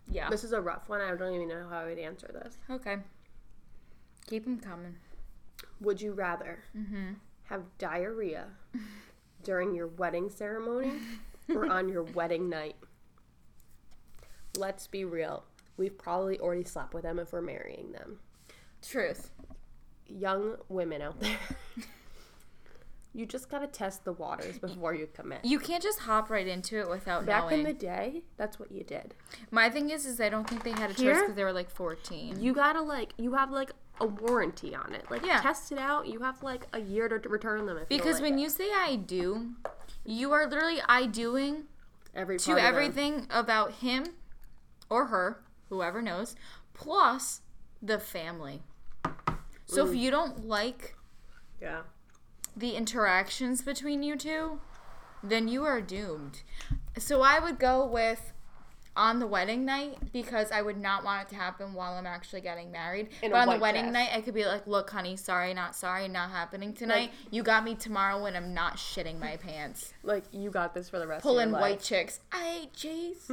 Yeah. 0.08 0.30
this 0.30 0.42
is 0.44 0.52
a 0.52 0.60
rough 0.60 0.88
one. 0.88 1.00
I 1.00 1.14
don't 1.14 1.34
even 1.34 1.48
know 1.48 1.66
how 1.68 1.80
I 1.80 1.84
would 1.84 1.98
answer 1.98 2.30
this. 2.32 2.56
Okay. 2.70 2.96
Keep 4.26 4.44
them 4.44 4.58
coming. 4.58 4.96
Would 5.80 6.00
you 6.00 6.12
rather 6.12 6.60
Mm-hmm. 6.76 7.12
have 7.44 7.62
diarrhea 7.78 8.46
during 9.42 9.74
your 9.74 9.86
wedding 9.88 10.28
ceremony 10.28 10.92
or 11.54 11.70
on 11.70 11.88
your 11.88 12.02
wedding 12.14 12.48
night? 12.48 12.76
Let's 14.56 14.86
be 14.86 15.04
real. 15.04 15.44
We've 15.76 15.96
probably 15.96 16.38
already 16.38 16.64
slept 16.64 16.92
with 16.94 17.04
them 17.04 17.18
if 17.18 17.32
we're 17.32 17.40
marrying 17.40 17.92
them. 17.92 18.18
Truth. 18.86 19.30
Young 20.06 20.56
women 20.68 21.02
out 21.02 21.20
there. 21.20 21.36
You 23.12 23.26
just 23.26 23.48
gotta 23.50 23.66
test 23.66 24.04
the 24.04 24.12
waters 24.12 24.58
before 24.58 24.94
you 24.94 25.08
commit. 25.12 25.44
You 25.44 25.58
can't 25.58 25.82
just 25.82 25.98
hop 25.98 26.30
right 26.30 26.46
into 26.46 26.78
it 26.78 26.88
without 26.88 27.26
Back 27.26 27.44
knowing. 27.44 27.60
in 27.60 27.64
the 27.64 27.72
day, 27.72 28.22
that's 28.36 28.60
what 28.60 28.70
you 28.70 28.84
did. 28.84 29.14
My 29.50 29.68
thing 29.68 29.90
is, 29.90 30.06
is 30.06 30.20
I 30.20 30.28
don't 30.28 30.48
think 30.48 30.62
they 30.62 30.70
had 30.70 30.90
a 30.90 30.94
choice 30.94 31.02
Here? 31.02 31.20
because 31.22 31.34
they 31.34 31.42
were 31.42 31.52
like 31.52 31.70
14. 31.70 32.40
You 32.40 32.52
gotta 32.52 32.80
like, 32.80 33.12
you 33.18 33.34
have 33.34 33.50
like 33.50 33.72
a 34.00 34.06
warranty 34.06 34.74
on 34.74 34.94
it. 34.94 35.10
Like, 35.10 35.24
Yeah. 35.24 35.40
test 35.40 35.70
it 35.72 35.78
out. 35.78 36.06
You 36.06 36.20
have 36.20 36.42
like 36.42 36.66
a 36.72 36.80
year 36.80 37.08
to 37.08 37.28
return 37.28 37.66
them. 37.66 37.78
Because 37.88 38.06
you 38.06 38.12
don't 38.12 38.22
when 38.22 38.32
like 38.34 38.42
you 38.42 38.48
say 38.50 38.70
I 38.72 38.96
do, 38.96 39.50
you 40.04 40.32
are 40.32 40.46
literally 40.46 40.80
I 40.88 41.06
doing 41.06 41.54
it. 41.56 41.64
every 42.14 42.38
to 42.38 42.46
part 42.46 42.58
of 42.58 42.64
them. 42.64 42.74
everything 42.74 43.26
about 43.30 43.72
him 43.74 44.14
or 44.88 45.06
her, 45.06 45.42
whoever 45.68 46.00
knows, 46.02 46.34
plus 46.74 47.42
the 47.82 47.98
family. 47.98 48.62
So 49.66 49.84
Mm. 49.84 49.88
if 49.90 49.94
you 49.96 50.10
don't 50.10 50.46
like 50.46 50.96
yeah, 51.60 51.82
the 52.56 52.70
interactions 52.74 53.62
between 53.62 54.02
you 54.02 54.16
two, 54.16 54.60
then 55.22 55.46
you 55.46 55.64
are 55.64 55.80
doomed. 55.82 56.42
So 56.98 57.20
I 57.22 57.38
would 57.38 57.58
go 57.58 57.84
with 57.86 58.32
on 58.96 59.18
the 59.20 59.26
wedding 59.26 59.64
night 59.64 59.96
because 60.12 60.50
I 60.50 60.62
would 60.62 60.76
not 60.76 61.04
want 61.04 61.22
it 61.22 61.28
to 61.30 61.36
happen 61.36 61.74
while 61.74 61.94
I'm 61.94 62.06
actually 62.06 62.40
getting 62.40 62.72
married. 62.72 63.08
In 63.22 63.30
but 63.30 63.48
on 63.48 63.54
the 63.54 63.60
wedding 63.60 63.84
dress. 63.84 63.92
night, 63.92 64.10
I 64.12 64.20
could 64.20 64.34
be 64.34 64.44
like, 64.44 64.66
"Look, 64.66 64.90
honey, 64.90 65.16
sorry, 65.16 65.54
not 65.54 65.74
sorry, 65.76 66.08
not 66.08 66.30
happening 66.30 66.72
tonight. 66.74 67.12
you 67.30 67.42
got 67.42 67.62
me 67.64 67.74
tomorrow 67.74 68.22
when 68.22 68.34
I'm 68.36 68.52
not 68.52 68.76
shitting 68.76 69.18
my 69.20 69.36
pants, 69.36 69.94
like 70.02 70.24
you 70.32 70.50
got 70.50 70.74
this 70.74 70.88
for 70.90 70.98
the 70.98 71.06
rest 71.06 71.22
pulling 71.22 71.52
white 71.52 71.60
life. 71.60 71.82
chicks. 71.84 72.20
I 72.32 72.68
cheese, 72.74 73.30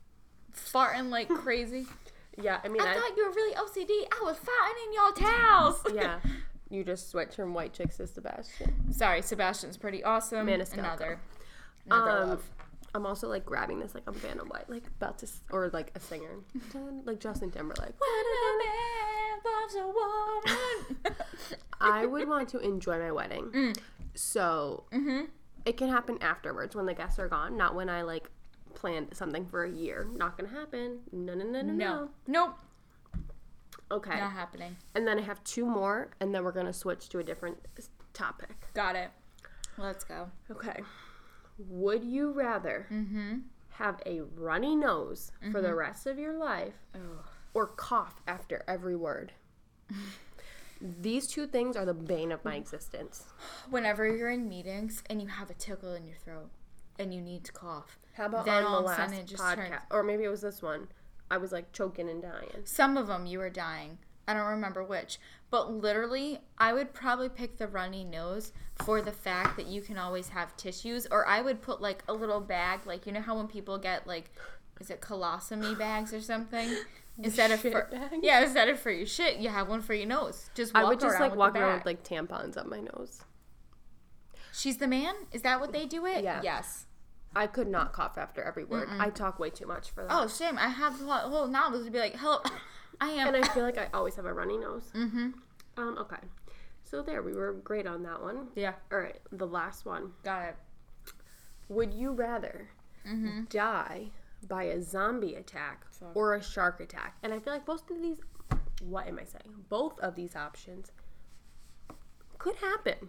farting 0.54 1.10
like 1.10 1.28
crazy. 1.28 1.86
yeah, 2.40 2.60
I 2.64 2.68
mean, 2.68 2.82
I 2.82 2.92
I, 2.92 2.94
thought 2.94 3.16
you 3.16 3.26
were 3.26 3.32
really 3.34 3.54
OCD. 3.54 4.06
I 4.12 4.22
was 4.22 4.36
farting 4.36 4.86
in 4.86 4.92
your 4.92 5.12
towels. 5.32 5.80
yeah, 5.94 6.18
you 6.68 6.84
just 6.84 7.10
switch 7.10 7.34
from 7.34 7.54
white 7.54 7.72
chicks 7.72 7.96
to 7.98 8.06
Sebastian. 8.06 8.92
Sorry, 8.92 9.22
Sebastian's 9.22 9.76
pretty 9.76 10.04
awesome. 10.04 10.46
Maniscalco. 10.46 10.78
Another, 10.78 11.20
another 11.86 12.10
Um, 12.22 12.28
love. 12.30 12.50
I'm 12.94 13.06
also 13.06 13.28
like 13.28 13.44
grabbing 13.46 13.78
this 13.80 13.94
like 13.94 14.04
I'm 14.06 14.14
Vanna 14.14 14.42
White, 14.44 14.68
like 14.68 14.84
about 15.00 15.18
to, 15.18 15.26
s- 15.26 15.42
or 15.50 15.68
like 15.72 15.92
a 15.94 16.00
singer, 16.00 16.38
like 17.04 17.20
Justin 17.20 17.50
Timberlake. 17.50 17.94
When 17.98 18.24
a 18.36 18.58
man 18.64 19.40
loves 19.44 19.74
a 19.74 19.86
woman. 21.06 21.16
I 21.80 22.06
would 22.06 22.28
want 22.28 22.48
to 22.50 22.58
enjoy 22.58 22.98
my 22.98 23.12
wedding, 23.12 23.50
Mm. 23.54 23.78
so 24.14 24.84
mm-hmm. 24.92 25.26
it 25.64 25.76
can 25.76 25.88
happen 25.88 26.18
afterwards 26.20 26.74
when 26.76 26.86
the 26.86 26.94
guests 26.94 27.18
are 27.18 27.28
gone, 27.28 27.56
not 27.56 27.74
when 27.74 27.88
I 27.88 28.02
like 28.02 28.28
planned 28.74 29.08
something 29.16 29.46
for 29.46 29.64
a 29.64 29.70
year. 29.70 30.08
Not 30.14 30.36
gonna 30.36 30.52
happen. 30.52 30.98
No, 31.12 31.34
no, 31.34 31.44
no, 31.44 31.62
no, 31.62 31.72
no. 31.72 31.72
No. 31.72 32.08
Nope. 32.26 32.56
Okay, 33.92 34.18
Not 34.20 34.32
happening. 34.32 34.76
and 34.94 35.06
then 35.06 35.18
I 35.18 35.22
have 35.22 35.42
two 35.42 35.64
more, 35.66 36.10
and 36.20 36.32
then 36.34 36.44
we're 36.44 36.52
gonna 36.52 36.72
switch 36.72 37.08
to 37.08 37.18
a 37.18 37.24
different 37.24 37.58
s- 37.76 37.88
topic. 38.12 38.54
Got 38.74 38.94
it. 38.94 39.10
Let's 39.78 40.04
go. 40.04 40.28
Okay. 40.50 40.80
Would 41.68 42.04
you 42.04 42.30
rather 42.32 42.86
Mm-hmm. 42.90 43.38
have 43.70 44.00
a 44.06 44.20
runny 44.36 44.74
nose 44.76 45.32
for 45.52 45.60
the 45.60 45.74
rest 45.74 46.06
of 46.06 46.18
your 46.18 46.32
life 46.34 46.74
Oh. 46.94 47.24
or 47.54 47.66
cough 47.66 48.20
after 48.26 48.64
every 48.66 48.96
word? 48.96 49.32
These 50.80 51.26
two 51.26 51.46
things 51.46 51.76
are 51.76 51.84
the 51.84 51.92
bane 51.92 52.32
of 52.32 52.42
my 52.44 52.54
existence. 52.56 53.24
Whenever 53.68 54.06
you're 54.16 54.30
in 54.30 54.48
meetings 54.48 55.02
and 55.10 55.20
you 55.20 55.28
have 55.28 55.50
a 55.50 55.54
tickle 55.54 55.92
in 55.94 56.06
your 56.06 56.16
throat 56.16 56.48
and 56.98 57.12
you 57.12 57.20
need 57.20 57.44
to 57.44 57.52
cough, 57.52 57.98
How 58.14 58.26
about 58.26 58.46
Then 58.46 58.64
on 58.64 58.72
all 58.72 58.82
the 58.82 58.86
of 58.88 58.92
a 58.92 58.96
sudden 58.96 59.16
last 59.18 59.34
podcast? 59.36 59.54
turns- 59.56 59.82
Or 59.90 60.02
maybe 60.02 60.24
it 60.24 60.28
was 60.28 60.40
this 60.40 60.62
one. 60.62 60.88
I 61.30 61.36
was 61.36 61.52
like 61.52 61.72
choking 61.72 62.08
and 62.08 62.22
dying. 62.22 62.62
some 62.64 62.96
of 62.96 63.06
them 63.08 63.26
you 63.26 63.38
were 63.38 63.50
dying. 63.50 63.98
I 64.30 64.34
don't 64.34 64.46
remember 64.46 64.84
which, 64.84 65.18
but 65.50 65.72
literally, 65.72 66.38
I 66.56 66.72
would 66.72 66.92
probably 66.92 67.28
pick 67.28 67.58
the 67.58 67.66
runny 67.66 68.04
nose 68.04 68.52
for 68.84 69.02
the 69.02 69.10
fact 69.10 69.56
that 69.56 69.66
you 69.66 69.80
can 69.80 69.98
always 69.98 70.28
have 70.28 70.56
tissues, 70.56 71.06
or 71.10 71.26
I 71.26 71.40
would 71.40 71.60
put 71.60 71.80
like 71.80 72.04
a 72.06 72.12
little 72.12 72.40
bag, 72.40 72.86
like 72.86 73.06
you 73.06 73.12
know 73.12 73.20
how 73.20 73.36
when 73.36 73.48
people 73.48 73.76
get 73.76 74.06
like, 74.06 74.30
is 74.80 74.88
it 74.88 75.00
colostomy 75.00 75.76
bags 75.76 76.14
or 76.14 76.20
something? 76.20 76.76
Instead 77.18 77.50
of 77.50 77.60
for 77.60 77.88
bags? 77.90 78.14
yeah, 78.22 78.42
instead 78.42 78.68
of 78.68 78.78
for 78.78 78.90
your 78.90 79.04
shit, 79.04 79.38
you 79.38 79.50
have 79.50 79.68
one 79.68 79.82
for 79.82 79.92
your 79.92 80.06
nose. 80.06 80.48
Just 80.54 80.72
walk 80.72 80.84
I 80.84 80.88
would 80.88 81.00
just 81.00 81.20
like 81.20 81.34
walk 81.34 81.54
around 81.56 81.78
with 81.78 81.86
like 81.86 82.02
tampons 82.02 82.56
up 82.56 82.66
my 82.66 82.80
nose. 82.80 83.22
She's 84.52 84.78
the 84.78 84.86
man. 84.86 85.14
Is 85.32 85.42
that 85.42 85.60
what 85.60 85.72
they 85.72 85.84
do 85.86 86.06
it? 86.06 86.24
Yeah. 86.24 86.40
Yes. 86.42 86.86
I 87.34 87.46
could 87.46 87.68
not 87.68 87.92
cough 87.92 88.16
after 88.16 88.42
every 88.42 88.64
word. 88.64 88.88
I 88.98 89.10
talk 89.10 89.38
way 89.38 89.50
too 89.50 89.66
much 89.66 89.90
for 89.90 90.04
that. 90.04 90.10
Oh, 90.10 90.26
shame. 90.28 90.56
I 90.56 90.68
have 90.68 90.98
the 90.98 91.04
whole 91.04 91.30
whole 91.30 91.46
novels 91.46 91.84
to 91.84 91.90
be 91.90 91.98
like, 91.98 92.16
hello, 92.16 92.40
I 93.00 93.08
am. 93.10 93.34
And 93.34 93.44
I 93.44 93.48
feel 93.48 93.62
like 93.64 93.78
I 93.78 93.88
always 93.94 94.14
have 94.16 94.24
a 94.26 94.32
runny 94.32 94.58
nose. 94.58 94.90
mm-hmm. 94.94 95.30
Um, 95.76 95.98
okay. 95.98 96.16
So 96.84 97.02
there, 97.02 97.22
we 97.22 97.32
were 97.32 97.52
great 97.52 97.86
on 97.86 98.02
that 98.02 98.20
one. 98.20 98.48
Yeah. 98.56 98.72
All 98.92 98.98
right, 98.98 99.18
the 99.32 99.46
last 99.46 99.86
one. 99.86 100.12
Got 100.24 100.44
it. 100.48 100.56
Would 101.68 101.94
you 101.94 102.12
rather 102.12 102.68
Mm-hmm. 103.08 103.44
die 103.48 104.10
by 104.46 104.64
a 104.64 104.82
zombie 104.82 105.34
attack 105.36 105.86
or 106.14 106.34
a 106.34 106.42
shark 106.42 106.80
attack? 106.80 107.16
And 107.22 107.32
I 107.32 107.38
feel 107.38 107.52
like 107.52 107.64
both 107.64 107.88
of 107.90 108.02
these, 108.02 108.20
what 108.82 109.06
am 109.06 109.18
I 109.18 109.24
saying? 109.24 109.54
Both 109.70 109.98
of 110.00 110.14
these 110.16 110.36
options 110.36 110.92
could 112.38 112.56
happen. 112.56 113.08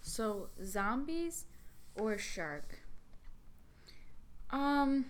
So 0.00 0.48
zombies 0.64 1.46
or 1.96 2.18
shark? 2.18 2.78
Um, 4.50 5.06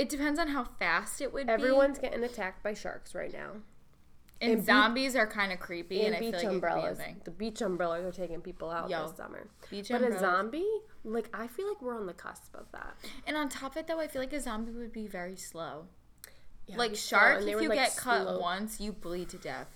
it 0.00 0.08
depends 0.08 0.38
on 0.38 0.48
how 0.48 0.64
fast 0.64 1.20
it 1.20 1.32
would 1.32 1.46
be 1.46 1.52
Everyone's 1.52 1.98
getting 1.98 2.24
attacked 2.24 2.62
by 2.62 2.72
sharks 2.74 3.14
right 3.14 3.32
now. 3.32 3.50
And, 4.42 4.52
and 4.52 4.60
beach- 4.60 4.66
zombies 4.66 5.14
are 5.14 5.26
kind 5.26 5.52
of 5.52 5.60
creepy, 5.60 5.98
and, 6.06 6.14
And 6.14 6.16
I 6.16 6.18
feel 6.20 6.30
like 6.32 6.40
could 6.40 6.48
be 6.48 6.54
umbrellas—the 6.54 7.30
beach 7.32 7.60
umbrellas 7.60 8.04
are 8.06 8.16
taking 8.16 8.40
people 8.40 8.70
out 8.70 8.88
Yo. 8.88 9.06
this 9.06 9.16
summer. 9.18 9.48
Beach 9.70 9.88
But 9.90 10.00
a 10.00 10.18
zombie, 10.18 10.66
like 11.04 11.28
I 11.34 11.46
feel 11.46 11.68
like 11.68 11.82
we're 11.82 11.94
on 11.94 12.06
the 12.06 12.14
cusp 12.14 12.54
of 12.54 12.64
that. 12.72 12.96
And 13.26 13.36
on 13.36 13.50
top 13.50 13.72
of 13.72 13.76
it, 13.78 13.86
though, 13.86 14.00
I 14.00 14.08
feel 14.08 14.22
like 14.22 14.32
a 14.32 14.40
zombie 14.40 14.72
would 14.72 14.92
be 14.92 15.06
very 15.06 15.36
slow. 15.36 15.84
Yeah, 16.66 16.78
like 16.78 16.96
shark, 16.96 17.42
if 17.42 17.60
you 17.60 17.68
like, 17.68 17.78
get 17.78 17.96
cut 17.96 18.40
once, 18.40 18.80
you 18.80 18.92
bleed 18.92 19.28
to 19.30 19.36
death. 19.36 19.68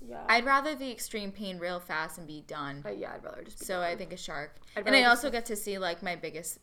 yeah, 0.00 0.22
I'd 0.28 0.44
rather 0.44 0.76
the 0.76 0.90
extreme 0.90 1.32
pain 1.32 1.58
real 1.58 1.80
fast 1.80 2.18
and 2.18 2.26
be 2.26 2.44
done. 2.46 2.82
I, 2.84 2.90
yeah, 2.92 3.14
I'd 3.14 3.24
rather 3.24 3.42
just 3.42 3.58
be. 3.58 3.64
So 3.64 3.74
done. 3.80 3.90
I 3.90 3.96
think 3.96 4.12
a 4.12 4.16
shark. 4.16 4.54
And 4.76 4.94
I 4.94 5.04
also 5.04 5.28
get 5.30 5.46
to 5.46 5.56
see 5.56 5.78
like 5.78 6.04
my 6.04 6.14
biggest 6.14 6.60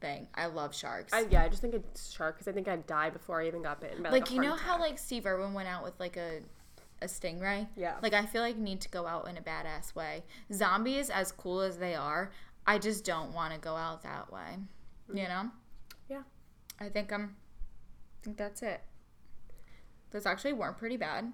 thing. 0.00 0.28
I 0.34 0.46
love 0.46 0.74
sharks. 0.74 1.12
I, 1.12 1.26
yeah, 1.30 1.42
I 1.42 1.48
just 1.48 1.62
think 1.62 1.74
it's 1.74 2.12
shark 2.12 2.36
because 2.36 2.48
I 2.48 2.52
think 2.52 2.68
I'd 2.68 2.86
die 2.86 3.10
before 3.10 3.40
I 3.40 3.46
even 3.46 3.62
got 3.62 3.80
bitten. 3.80 4.02
By, 4.02 4.10
like, 4.10 4.22
like 4.22 4.30
you 4.30 4.40
know 4.40 4.50
heart 4.50 4.60
how 4.60 4.78
like 4.78 4.98
Steve 4.98 5.26
Irwin 5.26 5.54
went 5.54 5.68
out 5.68 5.84
with 5.84 5.98
like 6.00 6.16
a 6.16 6.40
a 7.02 7.06
stingray. 7.06 7.66
Yeah. 7.76 7.96
Like 8.02 8.14
I 8.14 8.26
feel 8.26 8.42
like 8.42 8.56
need 8.56 8.80
to 8.82 8.88
go 8.88 9.06
out 9.06 9.28
in 9.28 9.36
a 9.36 9.42
badass 9.42 9.94
way. 9.94 10.24
Zombies, 10.52 11.10
as 11.10 11.32
cool 11.32 11.60
as 11.60 11.78
they 11.78 11.94
are, 11.94 12.30
I 12.66 12.78
just 12.78 13.04
don't 13.04 13.32
want 13.32 13.52
to 13.52 13.60
go 13.60 13.76
out 13.76 14.02
that 14.02 14.32
way. 14.32 14.58
Mm. 15.10 15.16
You 15.16 15.28
know. 15.28 15.50
Yeah. 16.08 16.22
I 16.80 16.88
think 16.88 17.12
I'm. 17.12 17.36
I 18.22 18.24
think 18.24 18.36
that's 18.36 18.62
it. 18.62 18.80
Those 20.10 20.26
actually 20.26 20.52
weren't 20.52 20.78
pretty 20.78 20.96
bad. 20.96 21.32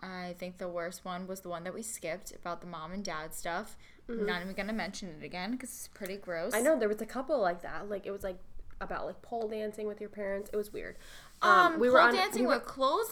I 0.00 0.34
think 0.38 0.58
the 0.58 0.68
worst 0.68 1.04
one 1.04 1.26
was 1.26 1.40
the 1.40 1.48
one 1.48 1.64
that 1.64 1.72
we 1.72 1.82
skipped 1.82 2.32
about 2.32 2.60
the 2.60 2.66
mom 2.66 2.92
and 2.92 3.04
dad 3.04 3.34
stuff. 3.34 3.76
I'm 4.08 4.24
not 4.26 4.42
even 4.42 4.54
gonna 4.54 4.72
mention 4.72 5.08
it 5.20 5.24
again 5.24 5.52
because 5.52 5.70
it's 5.70 5.88
pretty 5.88 6.16
gross. 6.16 6.52
Mm-hmm. 6.52 6.60
I 6.66 6.68
know 6.68 6.78
there 6.78 6.88
was 6.88 7.00
a 7.00 7.06
couple 7.06 7.40
like 7.40 7.62
that. 7.62 7.88
Like 7.88 8.06
it 8.06 8.10
was 8.10 8.22
like 8.22 8.38
about 8.80 9.06
like 9.06 9.20
pole 9.22 9.48
dancing 9.48 9.86
with 9.86 10.00
your 10.00 10.10
parents. 10.10 10.50
It 10.52 10.56
was 10.56 10.72
weird. 10.72 10.96
Um, 11.42 11.78
we 11.80 11.88
pole 11.88 11.94
were 11.94 12.00
on 12.00 12.14
dancing 12.14 12.42
we 12.42 12.48
were, 12.48 12.54
with 12.54 12.64
clothes 12.66 13.10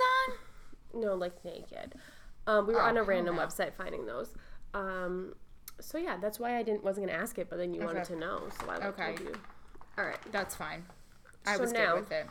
on. 0.95 1.01
no 1.01 1.15
like 1.15 1.45
naked. 1.45 1.95
Um, 2.47 2.67
we 2.67 2.75
were 2.75 2.83
Oh, 2.83 2.87
on 2.87 2.97
a 2.97 3.03
random 3.03 3.37
website 3.37 3.73
finding 3.75 4.07
those. 4.07 4.35
Um, 4.75 5.35
so 5.81 5.99
yeah, 5.99 6.17
that's 6.19 6.39
why 6.39 6.59
I 6.59 6.63
didn't 6.63 6.85
wasn't 6.85 7.07
gonna 7.09 7.19
ask 7.19 7.39
it, 7.39 7.49
but 7.51 7.57
then 7.59 7.75
you 7.75 7.81
wanted 7.85 8.05
to 8.05 8.17
know, 8.17 8.49
so 8.61 8.67
I 8.71 8.77
like 8.77 8.85
Okay. 8.85 9.07
told 9.17 9.21
you. 9.21 9.35
All 9.99 10.05
right. 10.05 10.19
That's 10.31 10.55
fine. 10.55 10.85
I 11.47 11.57
So 11.57 11.63
was 11.63 11.73
now- 11.73 11.93
good 11.95 12.01
with 12.01 12.13
it. 12.13 12.27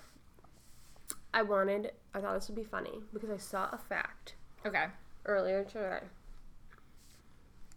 I 1.33 1.41
wanted. 1.41 1.91
I 2.13 2.21
thought 2.21 2.35
this 2.35 2.47
would 2.47 2.55
be 2.55 2.63
funny 2.63 3.01
because 3.11 3.29
I 3.31 3.37
saw 3.37 3.67
a 3.71 3.77
fact 3.77 4.35
Okay. 4.65 4.85
earlier 5.25 5.63
today. 5.63 5.99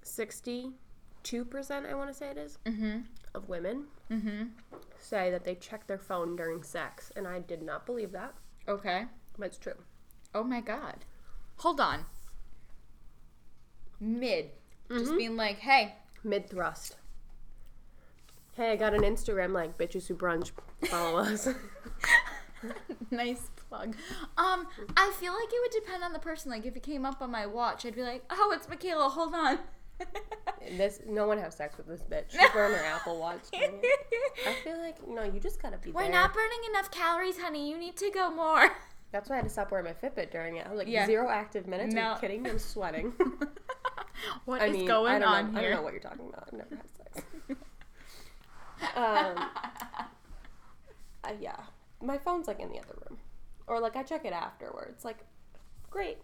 Sixty-two 0.06 1.44
percent, 1.44 1.84
I 1.86 1.94
want 1.94 2.08
to 2.10 2.14
say 2.14 2.28
it 2.30 2.38
is, 2.38 2.58
Mm-hmm. 2.64 3.00
of 3.34 3.48
women 3.48 3.84
Mm-hmm. 4.10 4.44
say 5.00 5.30
that 5.32 5.44
they 5.44 5.54
check 5.56 5.86
their 5.88 5.98
phone 5.98 6.36
during 6.36 6.62
sex, 6.62 7.10
and 7.16 7.26
I 7.26 7.40
did 7.40 7.60
not 7.62 7.84
believe 7.86 8.12
that, 8.12 8.34
Okay. 8.68 9.06
but 9.38 9.46
it's 9.48 9.58
true. 9.58 9.74
Oh 10.34 10.44
my 10.44 10.60
god. 10.60 11.04
Hold 11.58 11.80
on. 11.80 12.04
Mid. 13.98 14.50
Just 14.90 15.12
Mhm. 15.12 15.16
being 15.18 15.36
like, 15.36 15.58
hey, 15.58 15.96
Mid 16.22 16.48
thrust. 16.50 16.96
Hey, 18.54 18.72
I 18.72 18.76
got 18.76 18.94
an 18.94 19.02
Instagram 19.02 19.52
like 19.52 19.76
bitches 19.78 20.06
who 20.06 20.14
brunch. 20.14 20.50
Follow 20.84 21.18
us. 21.18 21.48
nice 23.10 23.50
plug. 23.68 23.96
Um, 24.38 24.66
I 24.96 25.12
feel 25.18 25.32
like 25.32 25.48
it 25.52 25.60
would 25.62 25.84
depend 25.84 26.02
on 26.04 26.12
the 26.12 26.18
person. 26.18 26.50
Like, 26.50 26.64
if 26.66 26.76
it 26.76 26.82
came 26.82 27.04
up 27.04 27.20
on 27.20 27.30
my 27.30 27.46
watch, 27.46 27.84
I'd 27.84 27.94
be 27.94 28.02
like, 28.02 28.24
oh, 28.30 28.52
it's 28.56 28.68
Michaela. 28.68 29.08
Hold 29.08 29.34
on. 29.34 29.58
This 30.76 31.00
no 31.06 31.26
one 31.26 31.38
have 31.38 31.52
sex 31.52 31.76
with 31.76 31.86
this 31.86 32.02
bitch. 32.02 32.30
She's 32.30 32.54
wearing 32.54 32.74
her 32.74 32.84
Apple 32.84 33.18
Watch. 33.18 33.42
I 33.54 34.52
feel 34.64 34.78
like 34.80 35.06
no, 35.08 35.22
you 35.22 35.38
just 35.40 35.60
gotta 35.62 35.78
be 35.78 35.90
We're 35.92 36.02
there. 36.04 36.12
not 36.12 36.34
burning 36.34 36.58
enough 36.70 36.90
calories, 36.90 37.38
honey. 37.38 37.70
You 37.70 37.78
need 37.78 37.96
to 37.96 38.10
go 38.10 38.30
more. 38.30 38.70
That's 39.12 39.30
why 39.30 39.36
I 39.36 39.38
had 39.38 39.44
to 39.44 39.50
stop 39.50 39.70
wearing 39.70 39.86
my 39.86 39.92
Fitbit 39.92 40.30
during 40.32 40.56
it. 40.56 40.66
I 40.66 40.70
was 40.70 40.78
like 40.78 40.88
Yeah. 40.88 41.06
zero 41.06 41.28
active 41.30 41.66
minutes. 41.66 41.94
Are 41.94 41.98
No. 41.98 42.12
you 42.14 42.20
kidding 42.20 42.42
me? 42.42 42.50
I'm 42.50 42.58
sweating. 42.58 43.12
What 44.46 44.62
I 44.62 44.66
is 44.66 44.72
mean, 44.72 44.86
going 44.86 45.12
I 45.12 45.18
don't 45.18 45.28
on 45.28 45.52
know, 45.52 45.58
I 45.58 45.62
don't 45.62 45.70
know 45.72 45.82
what 45.82 45.92
you're 45.92 46.00
talking 46.00 46.26
about. 46.26 46.44
I've 46.48 46.52
never 46.54 46.74
had 46.74 46.88
sex. 46.96 47.26
um, 48.96 49.48
uh, 51.22 51.32
yeah, 51.38 51.56
my 52.02 52.16
phone's 52.16 52.48
like 52.48 52.58
in 52.58 52.70
the 52.70 52.78
other 52.78 52.94
room, 53.08 53.18
or 53.66 53.78
like 53.78 53.94
I 53.94 54.02
check 54.02 54.24
it 54.24 54.32
afterwards. 54.32 55.04
Like, 55.04 55.18
great, 55.90 56.16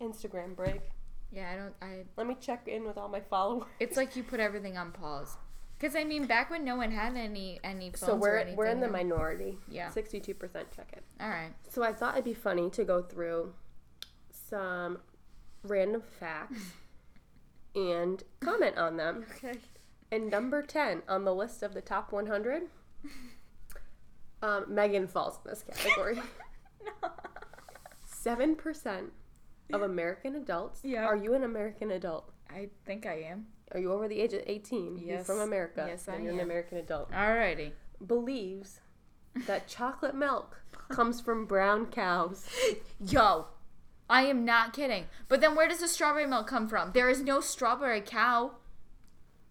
Instagram 0.00 0.56
break. 0.56 0.80
Yeah, 1.34 1.50
I 1.52 1.56
don't. 1.56 1.74
I. 1.82 2.04
Let 2.16 2.26
me 2.26 2.36
check 2.40 2.68
in 2.68 2.84
with 2.84 2.96
all 2.96 3.08
my 3.08 3.20
followers. 3.20 3.64
It's 3.80 3.96
like 3.96 4.16
you 4.16 4.22
put 4.22 4.40
everything 4.40 4.76
on 4.76 4.92
pause. 4.92 5.36
Because 5.78 5.96
I 5.96 6.04
mean, 6.04 6.26
back 6.26 6.50
when 6.50 6.64
no 6.64 6.76
one 6.76 6.92
had 6.92 7.16
any 7.16 7.58
any 7.64 7.90
phones 7.90 8.00
so 8.00 8.12
or 8.12 8.18
we're 8.18 8.36
anything. 8.38 8.56
we're 8.56 8.66
in 8.66 8.80
the 8.80 8.88
minority. 8.88 9.58
Yeah. 9.68 9.90
sixty-two 9.90 10.34
percent 10.34 10.68
check 10.74 10.90
it. 10.92 11.02
All 11.20 11.28
right. 11.28 11.50
So 11.68 11.82
I 11.82 11.92
thought 11.92 12.14
it'd 12.14 12.24
be 12.24 12.34
funny 12.34 12.70
to 12.70 12.84
go 12.84 13.02
through 13.02 13.52
some 14.30 14.98
random 15.64 16.02
facts 16.20 16.60
and 17.74 18.22
comment 18.40 18.76
on 18.78 18.96
them. 18.96 19.26
Okay. 19.36 19.58
And 20.12 20.30
number 20.30 20.62
10 20.62 21.02
on 21.08 21.24
the 21.24 21.34
list 21.34 21.62
of 21.64 21.74
the 21.74 21.80
top 21.80 22.12
100, 22.12 22.64
um, 24.42 24.64
Megan 24.68 25.08
falls 25.08 25.40
in 25.44 25.50
this 25.50 25.64
category. 25.64 26.20
7% 28.24 29.08
of 29.72 29.82
American 29.82 30.36
adults. 30.36 30.80
Yeah. 30.84 31.04
Are 31.06 31.16
you 31.16 31.34
an 31.34 31.42
American 31.44 31.90
adult? 31.90 32.30
I 32.50 32.68
think 32.84 33.06
I 33.06 33.20
am. 33.22 33.46
Are 33.72 33.80
you 33.80 33.92
over 33.92 34.06
the 34.08 34.20
age 34.20 34.32
of 34.34 34.42
18? 34.46 34.98
You're 34.98 35.16
Yes. 35.18 35.26
from 35.26 35.40
America. 35.40 35.84
Yes, 35.88 36.06
I 36.08 36.18
you're 36.18 36.32
an. 36.32 36.40
American 36.40 36.78
adult. 36.78 37.10
Alrighty. 37.10 37.72
Believes 38.06 38.80
that 39.46 39.66
chocolate 39.66 40.14
milk 40.14 40.60
comes 40.90 41.20
from 41.20 41.46
brown 41.46 41.86
cows. 41.86 42.46
Yo, 43.00 43.46
I 44.08 44.22
am 44.26 44.44
not 44.44 44.72
kidding. 44.74 45.06
But 45.28 45.40
then 45.40 45.54
where 45.56 45.68
does 45.68 45.80
the 45.80 45.88
strawberry 45.88 46.26
milk 46.26 46.46
come 46.46 46.68
from? 46.68 46.92
There 46.92 47.08
is 47.08 47.22
no 47.22 47.40
strawberry 47.40 48.00
cow. 48.02 48.52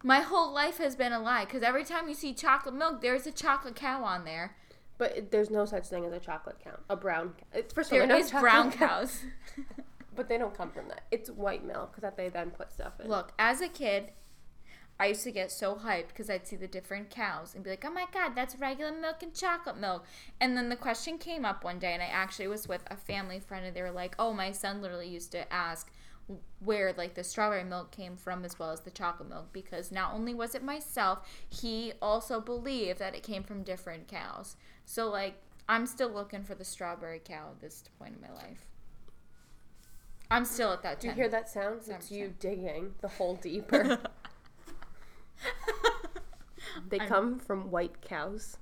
My 0.03 0.19
whole 0.19 0.53
life 0.53 0.77
has 0.77 0.95
been 0.95 1.11
a 1.13 1.19
lie 1.19 1.45
because 1.45 1.63
every 1.63 1.83
time 1.85 2.07
you 2.07 2.13
see 2.13 2.33
chocolate 2.33 2.75
milk, 2.75 3.01
there's 3.01 3.25
a 3.25 3.31
chocolate 3.31 3.75
cow 3.75 4.03
on 4.03 4.25
there. 4.25 4.55
But 4.97 5.17
it- 5.17 5.31
there's 5.31 5.49
no 5.49 5.65
such 5.65 5.87
thing 5.87 6.05
as 6.05 6.13
a 6.13 6.19
chocolate 6.19 6.59
cow. 6.63 6.77
A 6.89 6.95
brown 6.95 7.33
cow. 7.37 7.45
It's, 7.59 7.73
first 7.73 7.91
of 7.91 7.99
all, 7.99 8.07
There 8.07 8.17
is 8.17 8.31
brown 8.31 8.71
cows. 8.71 9.23
But 10.15 10.29
they 10.29 10.37
don't 10.37 10.55
come 10.55 10.71
from 10.71 10.87
that. 10.89 11.03
It's 11.11 11.29
white 11.29 11.65
milk 11.65 11.97
that 12.01 12.17
they 12.17 12.29
then 12.29 12.51
put 12.51 12.71
stuff 12.71 12.99
in. 12.99 13.09
Look, 13.09 13.33
as 13.39 13.61
a 13.61 13.67
kid, 13.67 14.11
I 14.99 15.07
used 15.07 15.23
to 15.23 15.31
get 15.31 15.51
so 15.51 15.75
hyped 15.75 16.09
because 16.09 16.29
I'd 16.29 16.47
see 16.47 16.55
the 16.55 16.67
different 16.67 17.09
cows 17.09 17.55
and 17.55 17.63
be 17.63 17.71
like, 17.71 17.83
oh 17.85 17.91
my 17.91 18.05
god, 18.13 18.35
that's 18.35 18.55
regular 18.57 18.91
milk 18.91 19.23
and 19.23 19.33
chocolate 19.33 19.77
milk. 19.77 20.05
And 20.39 20.55
then 20.55 20.69
the 20.69 20.75
question 20.75 21.17
came 21.17 21.45
up 21.45 21.63
one 21.63 21.79
day, 21.79 21.93
and 21.93 22.01
I 22.01 22.05
actually 22.05 22.47
was 22.47 22.67
with 22.67 22.83
a 22.87 22.95
family 22.95 23.39
friend, 23.39 23.65
and 23.65 23.75
they 23.75 23.81
were 23.81 23.91
like, 23.91 24.15
oh, 24.19 24.33
my 24.33 24.51
son 24.51 24.81
literally 24.81 25.09
used 25.09 25.31
to 25.31 25.51
ask 25.51 25.91
where 26.59 26.93
like 26.93 27.15
the 27.15 27.23
strawberry 27.23 27.63
milk 27.63 27.91
came 27.91 28.15
from 28.15 28.45
as 28.45 28.57
well 28.57 28.71
as 28.71 28.81
the 28.81 28.91
chocolate 28.91 29.29
milk 29.29 29.51
because 29.51 29.91
not 29.91 30.13
only 30.13 30.33
was 30.33 30.55
it 30.55 30.63
myself 30.63 31.19
he 31.49 31.91
also 32.01 32.39
believed 32.39 32.99
that 32.99 33.13
it 33.13 33.23
came 33.23 33.43
from 33.43 33.61
different 33.61 34.07
cows 34.07 34.55
so 34.85 35.09
like 35.09 35.35
i'm 35.67 35.85
still 35.85 36.09
looking 36.09 36.41
for 36.43 36.55
the 36.55 36.63
strawberry 36.63 37.19
cow 37.19 37.49
at 37.51 37.59
this 37.59 37.83
point 37.99 38.15
in 38.15 38.21
my 38.21 38.33
life 38.33 38.67
i'm 40.33 40.45
still 40.45 40.71
at 40.73 40.81
that 40.83 40.99
Do 40.99 41.07
you 41.07 41.13
hear 41.13 41.29
that 41.29 41.49
sound? 41.49 41.81
It's 41.87 42.09
10%. 42.09 42.11
you 42.11 42.33
digging 42.39 42.93
the 43.01 43.07
hole 43.07 43.35
deeper. 43.35 43.99
they 46.89 46.99
come 46.99 47.39
from 47.39 47.69
white 47.71 48.01
cows 48.01 48.57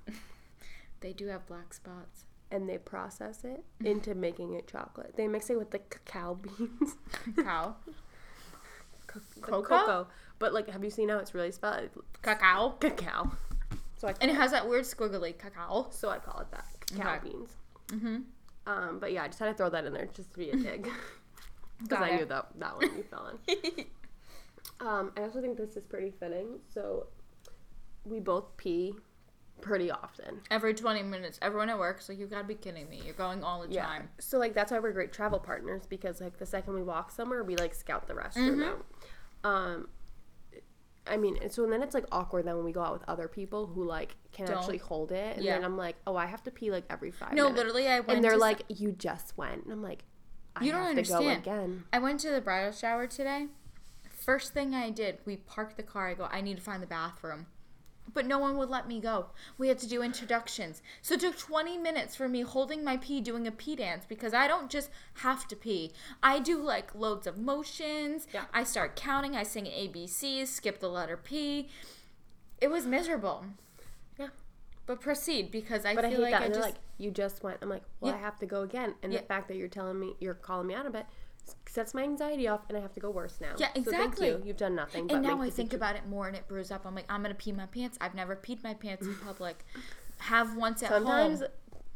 they 1.01 1.13
do 1.13 1.27
have 1.27 1.45
black 1.47 1.73
spots 1.73 2.25
and 2.51 2.67
they 2.67 2.77
process 2.77 3.43
it 3.45 3.63
into 3.83 4.13
making 4.27 4.53
it 4.53 4.67
chocolate. 4.67 5.13
They 5.15 5.27
mix 5.29 5.49
it 5.49 5.57
with 5.57 5.71
the 5.71 5.79
cacao 5.79 6.35
beans. 6.35 6.95
The 7.37 7.73
Cocoa? 9.41 9.61
cocoa. 9.61 10.07
But 10.39 10.53
like, 10.53 10.69
have 10.69 10.83
you 10.83 10.89
seen 10.89 11.09
how 11.09 11.17
it's 11.17 11.33
really 11.33 11.51
spelled? 11.51 11.89
cacao 12.21 12.71
Cacao. 12.79 13.31
So 13.97 14.07
I 14.09 14.13
and 14.19 14.29
it 14.31 14.35
has 14.35 14.51
that 14.51 14.67
weird 14.67 14.83
squiggly 14.85 15.37
cacao 15.37 15.87
so 15.91 16.09
I 16.09 16.17
call 16.19 16.41
it 16.41 16.51
that. 16.51 16.65
Cacao 16.87 17.15
Okay. 17.15 17.29
beans. 17.29 17.49
mm-hmm 17.87 18.17
Um, 18.67 18.99
but 18.99 19.11
yeah, 19.13 19.23
I 19.23 19.27
just 19.27 19.39
had 19.39 19.47
to 19.47 19.53
throw 19.53 19.69
that 19.69 19.85
in 19.85 19.93
there 19.93 20.07
just 20.13 20.31
to 20.33 20.37
be 20.37 20.49
a 20.49 20.55
dig. 20.55 20.89
Because 21.83 22.01
I 22.01 22.15
knew 22.17 22.25
that 22.25 22.47
that 22.59 22.75
one 22.75 22.95
you 22.97 23.03
fell 23.03 23.27
in. 23.47 23.85
Um, 24.79 25.11
I 25.15 25.21
also 25.21 25.41
think 25.41 25.57
this 25.57 25.75
is 25.77 25.85
pretty 25.85 26.11
fitting. 26.19 26.59
So 26.73 27.07
we 28.05 28.19
both 28.19 28.55
pee 28.57 28.95
pretty 29.61 29.91
often. 29.91 30.41
every 30.49 30.73
20 30.73 31.03
minutes 31.03 31.37
everyone 31.39 31.69
at 31.69 31.77
work's 31.77 32.09
like 32.09 32.17
you 32.17 32.25
gotta 32.25 32.43
be 32.47 32.55
kidding 32.55 32.89
me 32.89 32.99
you're 33.05 33.13
going 33.13 33.43
all 33.43 33.61
the 33.61 33.71
Yeah. 33.71 33.85
time 33.85 34.09
So 34.17 34.39
like 34.39 34.55
that's 34.55 34.71
why 34.71 34.79
we're 34.79 34.91
great 34.91 35.13
travel 35.13 35.37
partners 35.39 35.83
because 35.87 36.19
like 36.19 36.39
the 36.39 36.47
second 36.47 36.73
we 36.73 36.81
walk 36.81 37.11
somewhere, 37.11 37.43
we 37.43 37.55
like 37.55 37.75
scout 37.75 38.07
the 38.07 38.15
restroom 38.15 38.55
Mhm. 38.55 38.67
out. 38.71 38.85
Um, 39.43 39.89
I 41.05 41.17
mean, 41.17 41.35
so 41.35 41.41
and 41.43 41.51
so 41.51 41.67
then 41.67 41.83
it's 41.83 41.93
like 41.93 42.05
awkward 42.11 42.45
then 42.45 42.55
when 42.55 42.65
we 42.65 42.71
go 42.71 42.81
out 42.81 42.93
with 42.93 43.03
other 43.07 43.27
people 43.27 43.67
who 43.67 43.83
like 43.83 44.15
can 44.31 44.47
Don't. 44.47 44.57
actually 44.57 44.77
hold 44.79 45.11
it, 45.11 45.35
and 45.37 45.45
Yeah. 45.45 45.55
then 45.55 45.63
I'm 45.65 45.77
like, 45.77 45.95
oh, 46.07 46.15
I 46.15 46.25
have 46.25 46.41
to 46.43 46.51
pee 46.51 46.71
like 46.71 46.85
every 46.89 47.11
five. 47.11 47.33
no 47.33 47.43
minutes. 47.45 47.57
literally 47.57 47.87
i 47.87 47.99
went 47.99 48.09
and 48.17 48.23
they're 48.23 48.31
to 48.33 48.37
like, 48.37 48.63
you 48.67 48.91
just 48.91 49.37
went, 49.37 49.63
and 49.63 49.71
I'm 49.73 49.83
like, 49.83 50.05
I 50.55 50.63
You 50.65 50.71
don't 50.71 50.87
understand. 50.87 51.41
again. 51.41 51.83
I 51.93 51.99
went 51.99 52.19
to 52.21 52.29
the 52.29 52.41
bridal 52.41 52.71
shower 52.71 53.07
today. 53.07 53.47
First 54.09 54.53
thing 54.53 54.75
I 54.75 54.89
did, 54.89 55.19
we 55.25 55.37
parked 55.37 55.77
the 55.77 55.83
car. 55.83 56.09
I 56.09 56.13
go, 56.13 56.27
I 56.31 56.41
need 56.41 56.57
to 56.57 56.63
find 56.63 56.81
the 56.83 56.87
bathroom. 56.87 57.47
But 58.13 58.25
no 58.25 58.39
one 58.39 58.57
would 58.57 58.69
let 58.69 58.87
me 58.87 58.99
go. 58.99 59.27
We 59.57 59.69
had 59.69 59.77
to 59.79 59.87
do 59.87 60.01
introductions. 60.03 60.81
So 61.01 61.13
it 61.13 61.21
took 61.21 61.37
20 61.37 61.77
minutes 61.77 62.15
for 62.15 62.27
me 62.27 62.41
holding 62.41 62.83
my 62.83 62.97
pee 62.97 63.21
doing 63.21 63.47
a 63.47 63.51
pee 63.51 63.75
dance 63.75 64.03
because 64.07 64.33
I 64.33 64.47
don't 64.47 64.69
just 64.69 64.89
have 65.15 65.47
to 65.47 65.55
pee. 65.55 65.91
I 66.21 66.39
do 66.39 66.61
like 66.61 66.93
loads 66.93 67.25
of 67.25 67.37
motions. 67.37 68.27
Yeah. 68.33 68.45
I 68.53 68.63
start 68.63 68.95
counting. 68.95 69.35
I 69.35 69.43
sing 69.43 69.65
ABCs, 69.65 70.47
skip 70.47 70.79
the 70.79 70.89
letter 70.89 71.15
P. 71.15 71.69
It 72.59 72.69
was 72.69 72.85
miserable. 72.85 73.45
Yeah. 74.19 74.27
But 74.91 74.99
proceed 74.99 75.51
because 75.51 75.85
I 75.85 75.95
But 75.95 76.03
I 76.03 76.09
feel 76.09 76.17
hate 76.25 76.31
like 76.31 76.33
that. 76.33 76.41
I 76.41 76.47
just. 76.49 76.59
like, 76.59 76.75
you 76.97 77.11
just 77.11 77.43
went. 77.43 77.59
I'm 77.61 77.69
like, 77.69 77.83
well, 78.01 78.11
Yeah. 78.11 78.17
I 78.17 78.21
have 78.21 78.37
to 78.39 78.45
go 78.45 78.61
again. 78.63 78.93
And 79.01 79.13
Yeah. 79.13 79.21
the 79.21 79.25
fact 79.25 79.47
that 79.47 79.55
you're 79.55 79.69
telling 79.69 79.97
me, 79.97 80.15
you're 80.19 80.33
calling 80.33 80.67
me 80.67 80.73
out 80.73 80.85
of 80.85 80.95
it, 80.95 81.05
sets 81.65 81.93
my 81.93 82.03
anxiety 82.03 82.45
off, 82.49 82.61
and 82.67 82.77
I 82.77 82.81
have 82.81 82.91
to 82.95 82.99
go 82.99 83.09
worse 83.09 83.39
now. 83.39 83.53
Yeah, 83.57 83.67
So 83.67 83.73
thank 83.83 83.87
exactly. 83.87 84.27
you. 84.27 84.41
You've 84.45 84.57
done 84.57 84.75
nothing. 84.75 85.07
But 85.07 85.15
and 85.15 85.23
now 85.25 85.41
I 85.41 85.49
think 85.49 85.71
about 85.71 85.95
it 85.95 86.05
more 86.09 86.27
and 86.27 86.35
it 86.35 86.45
brews 86.49 86.71
up. 86.71 86.85
I'm 86.85 86.93
like, 86.93 87.05
I'm 87.09 87.21
gonna 87.21 87.35
pee 87.35 87.53
my 87.53 87.67
pants. 87.67 87.97
I've 88.01 88.13
never 88.15 88.35
peed 88.35 88.61
my 88.65 88.73
pants 88.73 89.07
in 89.07 89.15
public. 89.15 89.65
Have 90.17 90.57
once 90.57 90.83
at 90.83 90.89
Sometimes 90.89 91.39
home, 91.39 91.49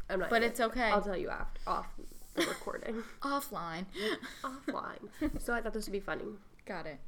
I'm 0.10 0.20
not. 0.22 0.30
but 0.30 0.42
it's 0.42 0.62
okay. 0.62 0.90
I'll 0.90 1.02
tell 1.02 1.18
you 1.18 1.30
after 1.30 1.60
off 1.68 1.88
the 2.36 2.46
recording, 2.46 3.04
Offline. 3.22 3.86
offline. 4.44 5.42
So 5.42 5.54
I 5.54 5.62
thought 5.62 5.74
this 5.74 5.86
would 5.86 5.92
be 5.92 6.00
funny. 6.00 6.24
Got 6.66 6.86
it. 6.88 7.00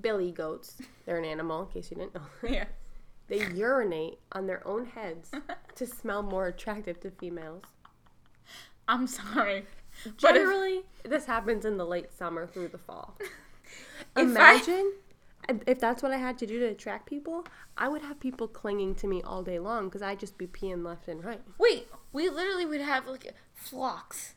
Billy 0.00 0.32
goats. 0.32 0.82
They're 1.06 1.16
an 1.18 1.24
animal, 1.24 1.62
in 1.62 1.68
case 1.68 1.90
you 1.92 1.96
didn't 1.96 2.14
know. 2.16 2.22
Yeah. 2.42 2.64
They 3.28 3.46
urinate 3.48 4.18
on 4.32 4.46
their 4.46 4.66
own 4.66 4.86
heads 4.86 5.30
to 5.74 5.86
smell 5.86 6.22
more 6.22 6.46
attractive 6.46 7.00
to 7.00 7.10
females. 7.10 7.62
I'm 8.86 9.06
sorry. 9.06 9.66
But 10.20 10.36
if- 10.36 10.84
this 11.04 11.26
happens 11.26 11.64
in 11.64 11.76
the 11.76 11.84
late 11.84 12.12
summer 12.16 12.46
through 12.46 12.68
the 12.68 12.78
fall. 12.78 13.18
Imagine 14.16 14.92
if, 15.48 15.56
if 15.66 15.78
that's 15.78 16.02
what 16.02 16.12
I 16.12 16.16
had 16.16 16.38
to 16.38 16.46
do 16.46 16.58
to 16.60 16.66
attract 16.66 17.06
people, 17.06 17.44
I 17.76 17.88
would 17.88 18.02
have 18.02 18.20
people 18.20 18.48
clinging 18.48 18.94
to 18.96 19.06
me 19.06 19.22
all 19.22 19.42
day 19.42 19.58
long 19.58 19.86
because 19.86 20.02
I'd 20.02 20.20
just 20.20 20.38
be 20.38 20.46
peeing 20.46 20.84
left 20.84 21.08
and 21.08 21.24
right. 21.24 21.40
Wait, 21.58 21.88
we 22.12 22.28
literally 22.28 22.66
would 22.66 22.80
have 22.80 23.06
like 23.06 23.34
flocks. 23.54 24.34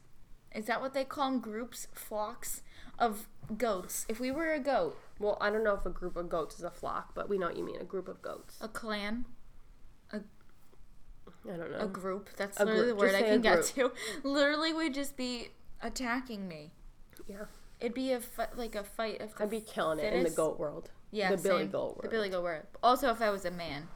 Is 0.54 0.66
that 0.66 0.82
what 0.82 0.94
they 0.94 1.06
call 1.06 1.32
them? 1.32 1.40
Groups, 1.40 1.88
flocks 1.94 2.62
of 3.02 3.28
goats. 3.58 4.06
If 4.08 4.20
we 4.22 4.32
were 4.32 4.54
a 4.54 4.60
goat, 4.60 4.98
Well, 5.20 5.38
I 5.42 5.50
don't 5.50 5.64
know 5.66 5.74
if 5.76 5.86
a 5.86 5.90
group 5.90 6.16
of 6.16 6.30
goats 6.30 6.56
is 6.56 6.64
a 6.64 6.72
flock, 6.72 7.14
but 7.14 7.28
we 7.30 7.38
know 7.38 7.48
what 7.48 7.58
you 7.58 7.66
mean 7.66 7.82
a 7.82 7.84
group 7.84 8.08
of 8.08 8.22
goats. 8.22 8.58
a 8.62 8.68
clan, 8.70 9.26
I 10.14 10.20
don't 11.58 11.72
know. 11.72 11.80
a 11.80 11.88
group. 11.88 12.30
That's 12.38 12.60
A 12.60 12.66
literally 12.66 12.86
group. 12.94 13.00
the 13.00 13.06
word 13.06 13.16
I 13.16 13.22
can 13.24 13.42
get 13.42 13.64
to. 13.76 13.92
Literally, 14.24 14.74
would 14.74 14.94
just 14.94 15.18
be 15.18 15.50
attacking 15.82 16.48
me. 16.48 16.72
yeah. 17.28 17.46
It'd 17.80 17.96
be 17.96 18.12
a 18.12 18.20
fi- 18.20 18.48
like 18.56 18.76
a 18.76 18.84
fight 18.84 19.22
of 19.22 19.32
I'd 19.40 19.50
be 19.50 19.60
killing 19.60 19.98
it 19.98 20.14
in 20.14 20.24
the 20.24 20.30
goat 20.30 20.60
world. 20.60 20.92
Yeah, 21.10 21.32
the 21.36 21.42
Billy 21.42 21.66
goat 21.66 21.96
world. 21.98 22.02
The. 22.04 22.10
Billy 22.10 22.30
goat 22.30 22.44
world. 22.44 22.64
Also, 22.84 23.10
if 23.10 23.22
I 23.24 23.32
was 23.32 23.44
a 23.44 23.50
man, 23.52 23.88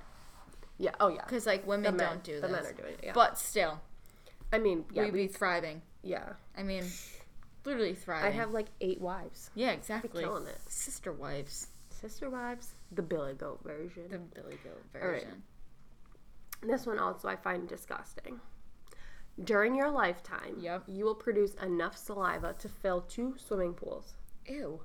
Yeah. 0.79 0.95
Oh 0.99 1.09
yeah. 1.09 1.21
because 1.23 1.45
like 1.45 1.67
women 1.67 1.95
men, 1.95 2.07
don't 2.09 2.23
do 2.23 2.41
that. 2.41 2.41
the 2.41 2.47
this. 2.47 2.63
men 2.63 2.71
are 2.71 2.75
doing 2.75 2.93
it. 2.95 2.99
Yeah. 3.03 3.11
But 3.13 3.37
still, 3.37 3.79
I 4.51 4.57
mean, 4.57 4.85
yeah, 4.91 5.03
we'd 5.03 5.13
we, 5.13 5.27
be 5.27 5.31
thriving. 5.31 5.83
yeah. 6.01 6.33
I 6.57 6.63
mean, 6.63 6.83
literally 7.65 7.93
thrive. 7.95 8.17
I 8.19 8.21
thriving. 8.23 8.39
have 8.39 8.51
like 8.51 8.67
eight 8.81 9.01
wives. 9.01 9.49
yeah, 9.55 9.71
exactly. 9.71 10.23
killing 10.23 10.47
it. 10.47 10.59
Sister 10.67 11.11
wives, 11.11 11.67
Sister 11.89 12.29
wives, 12.29 12.73
the 12.91 13.01
Billy 13.01 13.33
goat 13.33 13.61
version. 13.63 14.03
the 14.09 14.17
Billy 14.19 14.57
goat 14.63 14.83
All 15.01 15.07
right. 15.09 15.21
version. 15.23 15.43
This 16.63 16.85
one 16.85 16.99
also 16.99 17.27
I 17.27 17.35
find 17.35 17.67
disgusting. 17.67 18.39
During 19.43 19.75
your 19.75 19.89
lifetime, 19.91 20.55
Yep. 20.59 20.83
you 20.87 21.03
will 21.05 21.15
produce 21.15 21.53
enough 21.55 21.97
saliva 21.97 22.53
to 22.59 22.69
fill 22.69 23.01
two 23.01 23.35
swimming 23.37 23.73
pools. 23.73 24.13
Ew. 24.47 24.81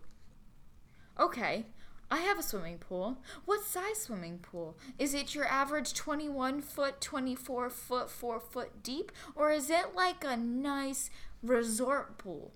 Okay. 1.19 1.67
I 2.13 2.19
have 2.19 2.41
a 2.41 2.43
swimming 2.43 2.79
pool. 2.79 3.19
What 3.45 3.63
size 3.63 3.99
swimming 4.03 4.39
pool? 4.39 4.77
Is 4.99 5.15
it 5.15 5.33
your 5.37 5.47
average 5.47 5.95
21 5.95 6.61
foot, 6.61 7.01
24 7.01 7.71
foot, 7.71 8.11
4 8.11 8.41
foot 8.41 8.83
deep? 8.83 9.13
Or 9.37 9.53
is 9.53 9.71
it 9.71 9.95
like 9.95 10.25
a 10.25 10.37
nice 10.37 11.09
resort 11.43 12.19
pool? 12.19 12.53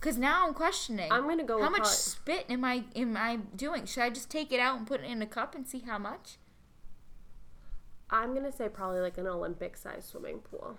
Cause 0.00 0.18
now 0.18 0.46
I'm 0.46 0.54
questioning. 0.54 1.10
I'm 1.10 1.26
gonna 1.26 1.42
go 1.44 1.60
How 1.62 1.70
much 1.70 1.80
hot. 1.80 1.88
spit 1.88 2.44
am 2.48 2.64
I 2.64 2.84
am 2.94 3.16
I 3.16 3.36
doing? 3.56 3.86
Should 3.86 4.02
I 4.02 4.10
just 4.10 4.30
take 4.30 4.52
it 4.52 4.60
out 4.60 4.78
and 4.78 4.86
put 4.86 5.00
it 5.00 5.06
in 5.10 5.20
a 5.22 5.26
cup 5.26 5.54
and 5.54 5.66
see 5.66 5.80
how 5.80 5.98
much? 5.98 6.36
I'm 8.10 8.34
gonna 8.34 8.52
say 8.52 8.68
probably 8.68 9.00
like 9.00 9.18
an 9.18 9.26
Olympic 9.26 9.76
sized 9.76 10.08
swimming 10.10 10.38
pool. 10.40 10.76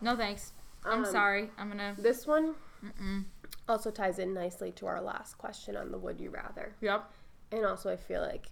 No 0.00 0.14
thanks. 0.16 0.52
I'm 0.84 1.04
Um, 1.04 1.10
sorry. 1.10 1.50
I'm 1.58 1.68
gonna. 1.68 1.94
This 1.98 2.26
one 2.26 2.54
Mm-mm. 2.84 3.24
also 3.68 3.90
ties 3.90 4.18
in 4.18 4.34
nicely 4.34 4.70
to 4.72 4.86
our 4.86 5.00
last 5.00 5.38
question 5.38 5.76
on 5.76 5.90
the 5.90 5.98
would 5.98 6.20
you 6.20 6.30
rather. 6.30 6.74
Yep. 6.80 7.10
And 7.52 7.64
also, 7.64 7.90
I 7.90 7.96
feel 7.96 8.20
like 8.20 8.46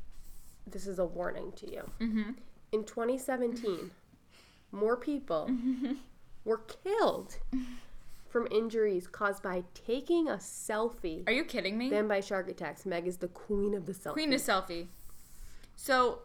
this 0.67 0.87
is 0.87 0.99
a 0.99 1.05
warning 1.05 1.53
to 1.57 1.71
you. 1.71 1.83
Mm-hmm. 2.01 2.31
In 2.73 2.85
2017, 2.85 3.91
more 4.73 4.97
people 4.97 5.51
were 6.45 6.59
killed 6.83 7.37
from 8.37 8.47
injuries 8.51 9.07
caused 9.07 9.43
by 9.43 9.65
taking 9.73 10.29
a 10.29 10.35
selfie 10.35 11.27
Are 11.27 11.33
you 11.33 11.43
kidding 11.43 11.79
me? 11.79 11.89
than 11.89 12.07
by 12.07 12.21
shark 12.21 12.51
attacks. 12.51 12.85
Meg 12.85 13.07
is 13.07 13.17
the 13.17 13.29
queen 13.29 13.73
of 13.73 13.87
the 13.87 13.95
selfie. 13.95 14.13
Queen 14.13 14.35
of 14.35 14.43
selfie. 14.43 14.89
So, 15.75 16.19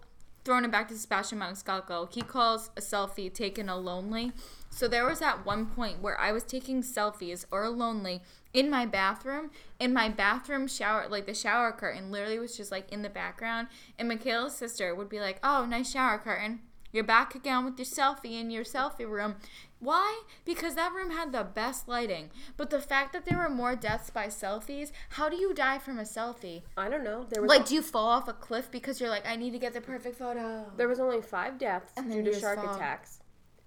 throwing 0.44 0.66
it 0.66 0.72
back 0.72 0.90
to 0.90 0.98
Sebastian 0.98 1.40
Maniscalco, 1.40 2.14
he 2.14 2.22
calls 2.22 2.70
a 2.76 2.82
selfie 2.82 3.34
taken 3.34 3.70
a 3.70 3.78
lonely. 3.78 4.34
So 4.70 4.90
there 4.90 5.06
was 5.06 5.22
at 5.22 5.46
one 5.46 5.68
point 5.68 6.02
where 6.02 6.20
I 6.20 6.34
was 6.34 6.44
taking 6.44 6.82
selfies 6.82 7.46
or 7.50 7.70
lonely 7.70 8.22
in 8.54 8.70
my 8.70 8.86
bathroom, 8.86 9.50
in 9.80 9.94
my 9.94 10.10
bathroom 10.10 10.68
shower, 10.68 11.08
like 11.08 11.28
the 11.28 11.34
shower 11.34 11.72
curtain, 11.72 12.12
literally 12.12 12.40
was 12.40 12.58
just 12.58 12.74
like 12.74 12.92
in 12.92 13.04
the 13.04 13.10
background. 13.10 13.70
And 13.98 14.10
Michaela's 14.10 14.54
sister 14.54 14.94
would 14.94 15.08
be 15.08 15.22
like, 15.22 15.40
"Oh, 15.44 15.66
nice 15.66 15.90
shower 15.92 16.18
curtain." 16.18 16.60
You're 16.94 17.04
back 17.06 17.36
again 17.36 17.64
with 17.66 17.78
your 17.80 17.86
selfie 17.86 18.40
in 18.40 18.52
your 18.52 18.64
selfie 18.64 19.10
room. 19.10 19.36
Why? 19.80 20.24
Because 20.46 20.76
that 20.76 20.94
room 20.94 21.12
had 21.12 21.32
the 21.32 21.44
best 21.44 21.88
lighting. 21.88 22.30
But 22.58 22.70
the 22.70 22.82
fact 22.82 23.14
that 23.14 23.26
there 23.26 23.38
were 23.38 23.50
more 23.50 23.76
deaths 23.76 24.10
by 24.10 24.28
selfies, 24.28 24.92
how 25.12 25.30
do 25.30 25.38
you 25.38 25.54
die 25.54 25.80
from 25.80 25.98
a 25.98 26.04
selfie? 26.04 26.62
I 26.78 26.90
don't 26.90 27.04
know. 27.04 27.26
There 27.30 27.42
was 27.42 27.50
Like, 27.50 27.66
do 27.66 27.76
you 27.76 27.82
fall 27.82 28.08
off 28.08 28.28
a 28.28 28.34
cliff 28.34 28.70
because 28.70 29.00
you're 29.00 29.10
like, 29.10 29.26
I 29.28 29.36
need 29.38 29.52
to 29.52 29.60
get 29.60 29.74
the 29.74 29.82
perfect 29.82 30.18
photo? 30.18 30.70
there 30.78 30.88
was 30.88 31.00
only 31.00 31.22
five 31.22 31.58
deaths 31.58 31.94
due 31.96 32.24
to 32.24 32.40
shark 32.40 32.62
fall. 32.64 32.76
attacks. 32.76 33.20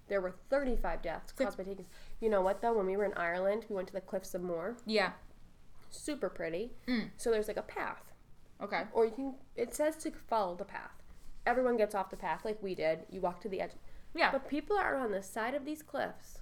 There 0.07 0.21
were 0.21 0.35
35 0.51 1.01
deaths 1.01 1.33
caused 1.33 1.57
by 1.57 1.65
taking. 1.65 1.87
You 2.21 2.29
know 2.29 2.43
what 2.43 2.61
though? 2.61 2.75
When 2.75 2.85
we 2.87 2.97
were 2.97 3.07
in 3.07 3.15
Ireland, 3.15 3.65
we 3.71 3.75
went 3.75 3.89
to 3.89 3.95
the 3.95 4.03
Cliffs 4.03 4.35
of 4.35 4.43
Moher. 4.43 4.77
Yeah. 4.85 5.13
Super 5.91 6.29
pretty. 6.29 6.73
Mm. 6.87 7.11
So 7.17 7.31
there's 7.31 7.49
like 7.49 7.57
a 7.57 7.63
path, 7.63 8.13
Okay. 8.63 8.83
or 8.93 9.07
you 9.07 9.13
can. 9.13 9.35
It 9.57 9.75
says 9.75 9.97
to 9.99 10.11
follow 10.29 10.55
the 10.57 10.65
path. 10.67 10.91
Everyone 11.47 11.77
gets 11.77 11.95
off 11.95 12.11
the 12.11 12.17
path 12.17 12.45
like 12.45 12.63
we 12.63 12.75
did. 12.75 13.01
You 13.11 13.21
walk 13.21 13.41
to 13.43 13.49
the 13.49 13.61
edge. 13.61 13.73
Yeah. 14.15 14.31
But 14.33 14.49
people 14.49 14.77
are 14.77 14.97
on 14.97 15.11
the 15.11 15.23
side 15.23 15.55
of 15.55 15.65
these 15.65 15.83
cliffs, 15.83 16.39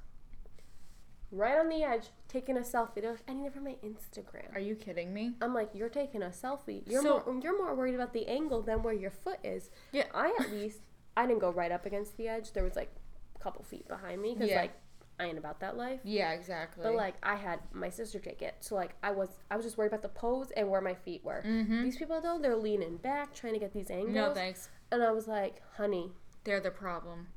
right 1.31 1.59
on 1.59 1.69
the 1.69 1.83
edge, 1.83 2.09
taking 2.29 2.57
a 2.57 2.61
selfie. 2.61 2.97
They're 3.01 3.13
like, 3.13 3.21
I 3.29 3.33
need 3.33 3.47
it 3.47 3.55
for 3.55 3.61
my 3.61 3.77
Instagram. 3.85 4.55
Are 4.55 4.61
you 4.61 4.75
kidding 4.75 5.13
me? 5.15 5.33
I'm 5.41 5.55
like, 5.55 5.71
you're 5.75 5.89
taking 5.89 6.23
a 6.23 6.27
selfie. 6.27 6.83
You're 6.87 7.03
So- 7.03 7.23
more 7.27 7.41
you're 7.43 7.57
more 7.59 7.75
worried 7.75 7.95
about 7.95 8.13
the 8.13 8.27
angle 8.29 8.63
than 8.63 8.83
where 8.83 8.95
your 8.95 9.11
foot 9.11 9.39
is. 9.43 9.71
Yeah. 9.93 10.05
I 10.15 10.37
at 10.41 10.51
least 10.53 10.81
I 11.17 11.27
didn't 11.27 11.41
go 11.41 11.51
right 11.51 11.73
up 11.73 11.87
against 11.87 12.17
the 12.17 12.29
edge. 12.29 12.53
There 12.53 12.65
was 12.65 12.77
like 12.77 12.91
a 13.35 13.39
couple 13.39 13.65
feet 13.65 13.89
behind 13.89 14.21
me 14.21 14.35
because 14.35 14.51
Yeah. 14.51 14.61
like 14.63 14.73
I 15.21 15.27
ain't 15.27 15.39
about 15.39 15.61
that 15.61 15.77
life. 15.77 16.01
Yeah, 16.05 16.33
exactly. 16.33 16.83
But 16.83 16.95
like 16.95 17.15
I 17.23 17.37
had 17.37 17.61
my 17.73 17.91
sister 17.91 18.19
take 18.19 18.43
it, 18.43 18.57
so 18.61 18.75
like 18.75 18.95
I 19.03 19.13
was 19.13 19.29
I 19.51 19.57
was 19.57 19.65
just 19.65 19.77
worried 19.79 19.89
about 19.89 20.03
the 20.03 20.09
pose 20.09 20.51
and 20.57 20.69
where 20.71 20.81
my 20.81 20.95
feet 20.95 21.23
were. 21.25 21.43
mm-hmm. 21.47 21.83
These 21.85 21.97
people 21.97 22.21
though 22.21 22.39
they're 22.41 22.57
leaning 22.57 22.97
back 22.97 23.35
trying 23.35 23.53
to 23.55 23.59
get 23.59 23.73
these 23.73 23.91
angles. 23.91 24.15
No 24.15 24.35
thanks. 24.35 24.69
And 24.93 25.03
I 25.03 25.11
was 25.11 25.27
like, 25.27 25.63
honey, 25.79 26.13
They're 26.45 26.61
the 26.61 26.71
problem. 26.71 27.29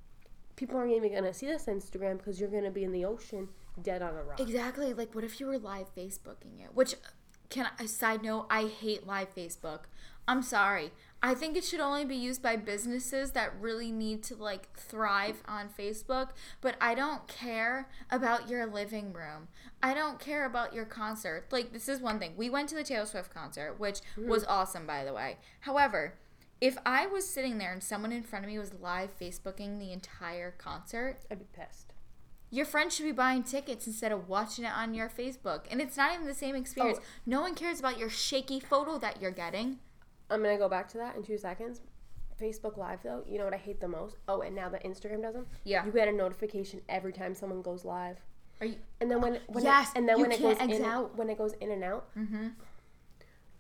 people 0.58 0.78
aren't 0.78 0.92
even 0.92 1.14
gonna 1.14 1.34
see 1.34 1.48
this 1.48 1.66
Instagram 1.66 2.18
because 2.18 2.40
you're 2.40 2.50
gonna 2.50 2.70
be 2.70 2.84
in 2.84 2.92
the 2.92 3.06
ocean 3.06 3.48
dead 3.82 4.02
on 4.02 4.16
a 4.16 4.24
rock. 4.24 4.40
Exactly. 4.40 4.94
Like, 4.94 5.16
what 5.16 5.24
if 5.24 5.40
you 5.40 5.48
were 5.48 5.58
live 5.58 5.88
Facebooking 5.96 6.62
it? 6.62 6.74
Which, 6.74 6.96
can 7.50 7.70
I, 7.80 7.86
side 7.86 8.24
note, 8.24 8.48
I 8.50 8.68
hate 8.68 9.08
live 9.08 9.34
Facebook. 9.34 9.82
I'm 10.28 10.42
sorry. 10.42 10.92
I 11.22 11.34
think 11.34 11.56
it 11.56 11.64
should 11.64 11.80
only 11.80 12.04
be 12.04 12.16
used 12.16 12.42
by 12.42 12.56
businesses 12.56 13.32
that 13.32 13.54
really 13.60 13.92
need 13.92 14.22
to 14.24 14.36
like 14.36 14.74
thrive 14.76 15.42
on 15.48 15.70
Facebook, 15.70 16.30
but 16.62 16.76
I 16.82 16.94
don't 16.94 17.28
care 17.28 17.90
about 18.12 18.50
your 18.50 18.66
living 18.66 19.14
room. 19.14 19.48
I 19.82 19.94
don't 19.94 20.20
care 20.20 20.46
about 20.46 20.74
your 20.74 20.86
concert. 20.86 21.46
Like 21.52 21.74
this 21.74 21.88
is 21.88 22.00
one 22.00 22.20
thing. 22.20 22.34
We 22.36 22.50
went 22.50 22.70
to 22.70 22.76
the 22.76 22.84
Taylor 22.84 23.06
Swift 23.06 23.34
concert, 23.34 23.80
which 23.80 24.02
mm-hmm. 24.18 24.28
was 24.28 24.44
awesome 24.46 24.86
by 24.86 25.04
the 25.04 25.14
way. 25.14 25.38
However, 25.62 26.16
if 26.66 26.78
I 26.86 27.06
was 27.08 27.28
sitting 27.28 27.58
there 27.58 27.72
and 27.74 27.84
someone 27.84 28.12
in 28.12 28.24
front 28.24 28.46
of 28.46 28.52
me 28.52 28.58
was 28.60 28.74
live 28.74 29.18
Facebooking 29.20 29.80
the 29.80 29.92
entire 29.92 30.52
concert, 30.52 31.18
I'd 31.30 31.40
be 31.40 31.46
pissed. 31.54 31.94
your 32.50 32.66
friend 32.66 32.92
should 32.92 33.04
be 33.06 33.12
buying 33.12 33.44
tickets 33.44 33.86
instead 33.88 34.12
of 34.12 34.30
watching 34.30 34.66
it 34.66 34.72
on 34.72 34.94
your 34.94 35.10
Facebook. 35.10 35.62
And 35.70 35.82
it's 35.82 35.98
not 35.98 36.14
even 36.14 36.26
the 36.26 36.34
same 36.34 36.56
experience. 36.56 37.00
Oh. 37.02 37.06
No 37.26 37.42
one 37.42 37.56
cares 37.56 37.80
about 37.80 37.98
your 38.00 38.10
shaky 38.10 38.60
photo 38.60 38.98
that 39.00 39.22
you're 39.22 39.32
getting. 39.32 39.80
I'm 40.30 40.42
gonna 40.42 40.58
go 40.58 40.70
back 40.70 40.88
to 40.90 40.98
that 40.98 41.16
in 41.16 41.24
two 41.24 41.38
seconds. 41.38 41.82
Facebook 42.42 42.78
Live 42.78 43.00
though, 43.04 43.24
you 43.28 43.38
know 43.38 43.46
what 43.46 43.54
I 43.54 43.58
hate 43.58 43.80
the 43.80 43.88
most? 43.88 44.18
Oh, 44.28 44.42
and 44.42 44.56
now 44.56 44.68
that 44.70 44.84
Instagram 44.84 45.22
does 45.22 45.34
them, 45.36 45.46
Yeah. 45.64 45.86
you 45.86 45.92
get 45.92 46.08
a 46.08 46.12
notification 46.12 46.82
every 46.90 47.14
time 47.14 47.34
someone 47.36 47.62
goes 47.62 47.86
live. 47.86 48.18
Are 48.62 48.66
you? 48.68 48.76
And 49.02 49.10
then 49.12 49.22
when, 49.22 49.40
when 49.48 49.64
Yes, 49.64 49.90
it, 49.92 49.98
and 49.98 50.08
then 50.10 50.20
when 50.22 50.32
it 50.32 50.42
goes 50.42 50.58
in 50.60 50.84
out. 50.84 51.16
when 51.18 51.30
it 51.30 51.38
goes 51.38 51.54
in 51.62 51.72
and 51.72 51.84
out, 51.84 52.08
Mm-hmm. 52.18 52.48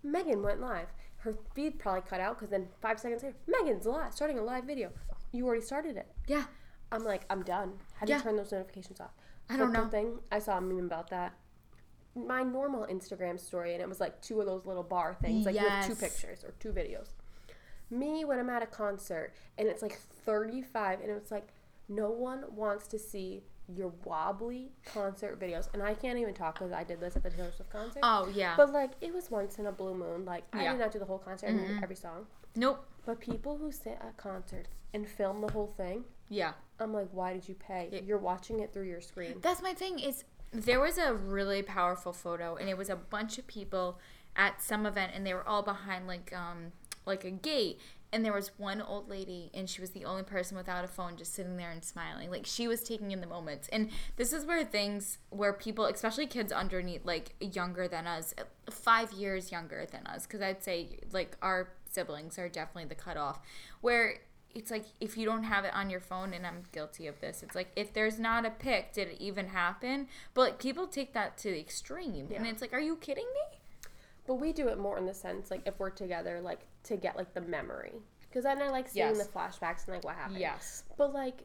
Megan 0.03 0.41
went 0.43 0.61
live. 0.61 0.87
Her 1.25 1.33
feed 1.55 1.79
probably 1.79 2.01
cut 2.07 2.19
out 2.21 2.37
because 2.37 2.51
then 2.51 2.67
five 2.81 2.99
seconds 2.99 3.23
later, 3.23 3.35
Megan's 3.47 3.87
live, 3.87 4.13
starting 4.13 4.37
a 4.37 4.43
live 4.43 4.65
video. 4.65 4.91
You 5.31 5.47
already 5.47 5.63
started 5.63 5.97
it. 5.97 6.05
Yeah. 6.27 6.43
I'm 6.91 7.03
like, 7.03 7.23
I'm 7.31 7.41
done. 7.41 7.73
How 7.95 8.05
do 8.05 8.11
Yeah. 8.11 8.19
you 8.19 8.23
turn 8.23 8.35
those 8.35 8.51
notifications 8.51 9.01
off? 9.01 9.09
I 9.49 9.57
don't 9.57 9.73
know. 9.73 9.87
Thing 9.87 10.19
I 10.31 10.37
saw 10.37 10.59
a 10.59 10.61
meme 10.61 10.85
about 10.85 11.09
that. 11.09 11.33
My 12.15 12.43
normal 12.43 12.85
Instagram 12.85 13.39
story, 13.39 13.73
and 13.73 13.81
it 13.81 13.89
was 13.89 13.99
like 13.99 14.21
two 14.21 14.39
of 14.39 14.45
those 14.45 14.67
little 14.67 14.83
bar 14.83 15.17
things, 15.19 15.47
like 15.47 15.55
you 15.55 15.61
have 15.67 15.87
two 15.87 15.95
pictures 15.95 16.43
or 16.43 16.51
two 16.59 16.71
videos. 16.71 17.07
Me 17.89 18.23
when 18.23 18.39
I'm 18.39 18.49
at 18.51 18.61
a 18.61 18.67
concert, 18.67 19.33
and 19.57 19.67
it's 19.67 19.81
like 19.81 19.97
35, 20.25 21.01
and 21.01 21.09
it's 21.09 21.31
like 21.31 21.49
no 21.89 22.11
one 22.11 22.43
wants 22.55 22.87
to 22.89 22.99
see 22.99 23.41
your 23.73 23.91
wobbly 24.03 24.71
concert 24.85 25.39
videos, 25.39 25.67
and 25.73 25.81
I 25.81 25.93
can't 25.93 26.19
even 26.19 26.33
talk 26.33 26.55
because 26.59 26.71
I 26.71 26.83
did 26.83 26.99
this 26.99 27.15
at 27.15 27.23
the 27.23 27.29
Taylor 27.29 27.51
Swift 27.55 27.71
concert. 27.71 27.99
Oh 28.03 28.29
yeah. 28.33 28.53
But 28.57 28.71
like 28.73 28.91
it 29.01 29.13
was 29.13 29.31
once 29.31 29.57
in 29.59 29.65
a 29.65 29.71
blue 29.71 29.93
moon. 29.95 30.25
Like 30.25 30.43
I 30.53 30.63
Yeah. 30.63 30.71
did 30.73 30.79
not 30.81 30.91
do 30.91 30.99
the 30.99 31.05
whole 31.05 31.17
concert, 31.19 31.47
I 31.47 31.51
knew 31.51 31.79
every 31.81 31.95
song. 31.95 32.27
nope. 32.55 32.85
But 33.05 33.19
people 33.19 33.57
who 33.57 33.71
sit 33.71 33.97
at 34.01 34.17
concerts 34.17 34.69
and 34.93 35.07
film 35.07 35.41
the 35.41 35.51
whole 35.51 35.73
thing, 35.77 36.05
Yeah. 36.29 36.53
I'm 36.79 36.91
like, 36.93 37.09
why 37.11 37.33
did 37.33 37.47
you 37.47 37.55
pay? 37.55 37.89
Yeah. 37.91 37.99
You're 38.05 38.17
watching 38.17 38.59
it 38.61 38.73
through 38.73 38.87
your 38.87 39.01
screen. 39.01 39.35
That's 39.41 39.61
my 39.61 39.73
thing. 39.73 39.99
Is 39.99 40.23
there 40.51 40.79
was 40.79 40.97
a 40.97 41.13
really 41.13 41.61
powerful 41.61 42.13
photo, 42.13 42.55
and 42.55 42.69
it 42.69 42.77
was 42.77 42.89
a 42.89 42.95
bunch 42.95 43.37
of 43.37 43.45
people 43.47 43.99
at 44.35 44.61
some 44.61 44.85
event, 44.85 45.11
and 45.15 45.25
they 45.25 45.33
were 45.33 45.47
all 45.47 45.63
behind 45.63 46.07
like 46.07 46.31
um 46.33 46.71
like 47.05 47.23
a 47.25 47.31
gate. 47.31 47.79
And 48.15 48.23
there 48.23 48.31
was 48.31 48.51
one 48.57 48.81
old 48.81 49.09
lady, 49.09 49.51
and 49.53 49.69
she 49.69 49.81
was 49.81 49.89
the 49.89 50.05
only 50.05 50.23
person 50.23 50.55
without 50.55 50.85
a 50.85 50.87
phone, 50.87 51.17
just 51.17 51.33
sitting 51.33 51.57
there 51.57 51.69
and 51.69 51.83
smiling. 51.83 52.31
Like 52.31 52.45
she 52.45 52.65
was 52.65 52.81
taking 52.81 53.11
in 53.11 53.19
the 53.19 53.27
moments. 53.27 53.67
And 53.73 53.89
this 54.15 54.31
is 54.31 54.45
where 54.45 54.63
things, 54.63 55.17
where 55.31 55.51
people, 55.51 55.83
especially 55.83 56.25
kids 56.25 56.53
underneath, 56.53 57.03
like 57.03 57.33
younger 57.41 57.89
than 57.89 58.07
us, 58.07 58.33
five 58.69 59.11
years 59.11 59.51
younger 59.51 59.85
than 59.91 60.07
us, 60.07 60.25
because 60.25 60.41
I'd 60.41 60.63
say 60.63 60.99
like 61.11 61.35
our 61.41 61.67
siblings 61.91 62.39
are 62.39 62.47
definitely 62.47 62.85
the 62.87 62.95
cutoff, 62.95 63.41
where 63.81 64.19
it's 64.53 64.71
like 64.71 64.85
if 65.01 65.17
you 65.17 65.25
don't 65.25 65.43
have 65.43 65.65
it 65.65 65.75
on 65.75 65.89
your 65.89 65.99
phone 65.99 66.33
and 66.33 66.47
i'm 66.47 66.63
guilty 66.71 67.07
of 67.07 67.19
this 67.19 67.43
it's 67.43 67.55
like 67.55 67.67
if 67.75 67.91
there's 67.91 68.17
not 68.17 68.45
a 68.45 68.49
pic 68.49 68.93
did 68.93 69.09
it 69.09 69.17
even 69.19 69.47
happen 69.47 70.07
but 70.33 70.41
like 70.43 70.59
people 70.59 70.87
take 70.87 71.11
that 71.11 71.37
to 71.37 71.51
the 71.51 71.59
extreme 71.59 72.29
and 72.33 72.47
it's 72.47 72.61
like 72.61 72.71
are 72.71 72.79
you 72.79 72.95
kidding 72.95 73.25
me 73.25 73.59
But 74.25 74.35
we 74.35 74.53
do 74.53 74.67
it 74.69 74.79
more 74.79 74.97
in 74.97 75.05
the 75.05 75.13
sense 75.13 75.51
like 75.51 75.61
if 75.65 75.79
we're 75.79 75.89
together, 75.91 76.41
like 76.41 76.61
to 76.85 76.97
get 76.97 77.15
like 77.17 77.33
the 77.33 77.41
memory. 77.41 77.93
Because 78.21 78.43
then 78.43 78.61
I 78.61 78.69
like 78.69 78.87
seeing 78.89 79.07
Yes. 79.15 79.25
the 79.25 79.31
flashbacks 79.31 79.85
and 79.85 79.95
like 79.95 80.03
what 80.03 80.15
happened. 80.15 80.39
yes 80.39 80.83
But 80.97 81.13
like, 81.13 81.43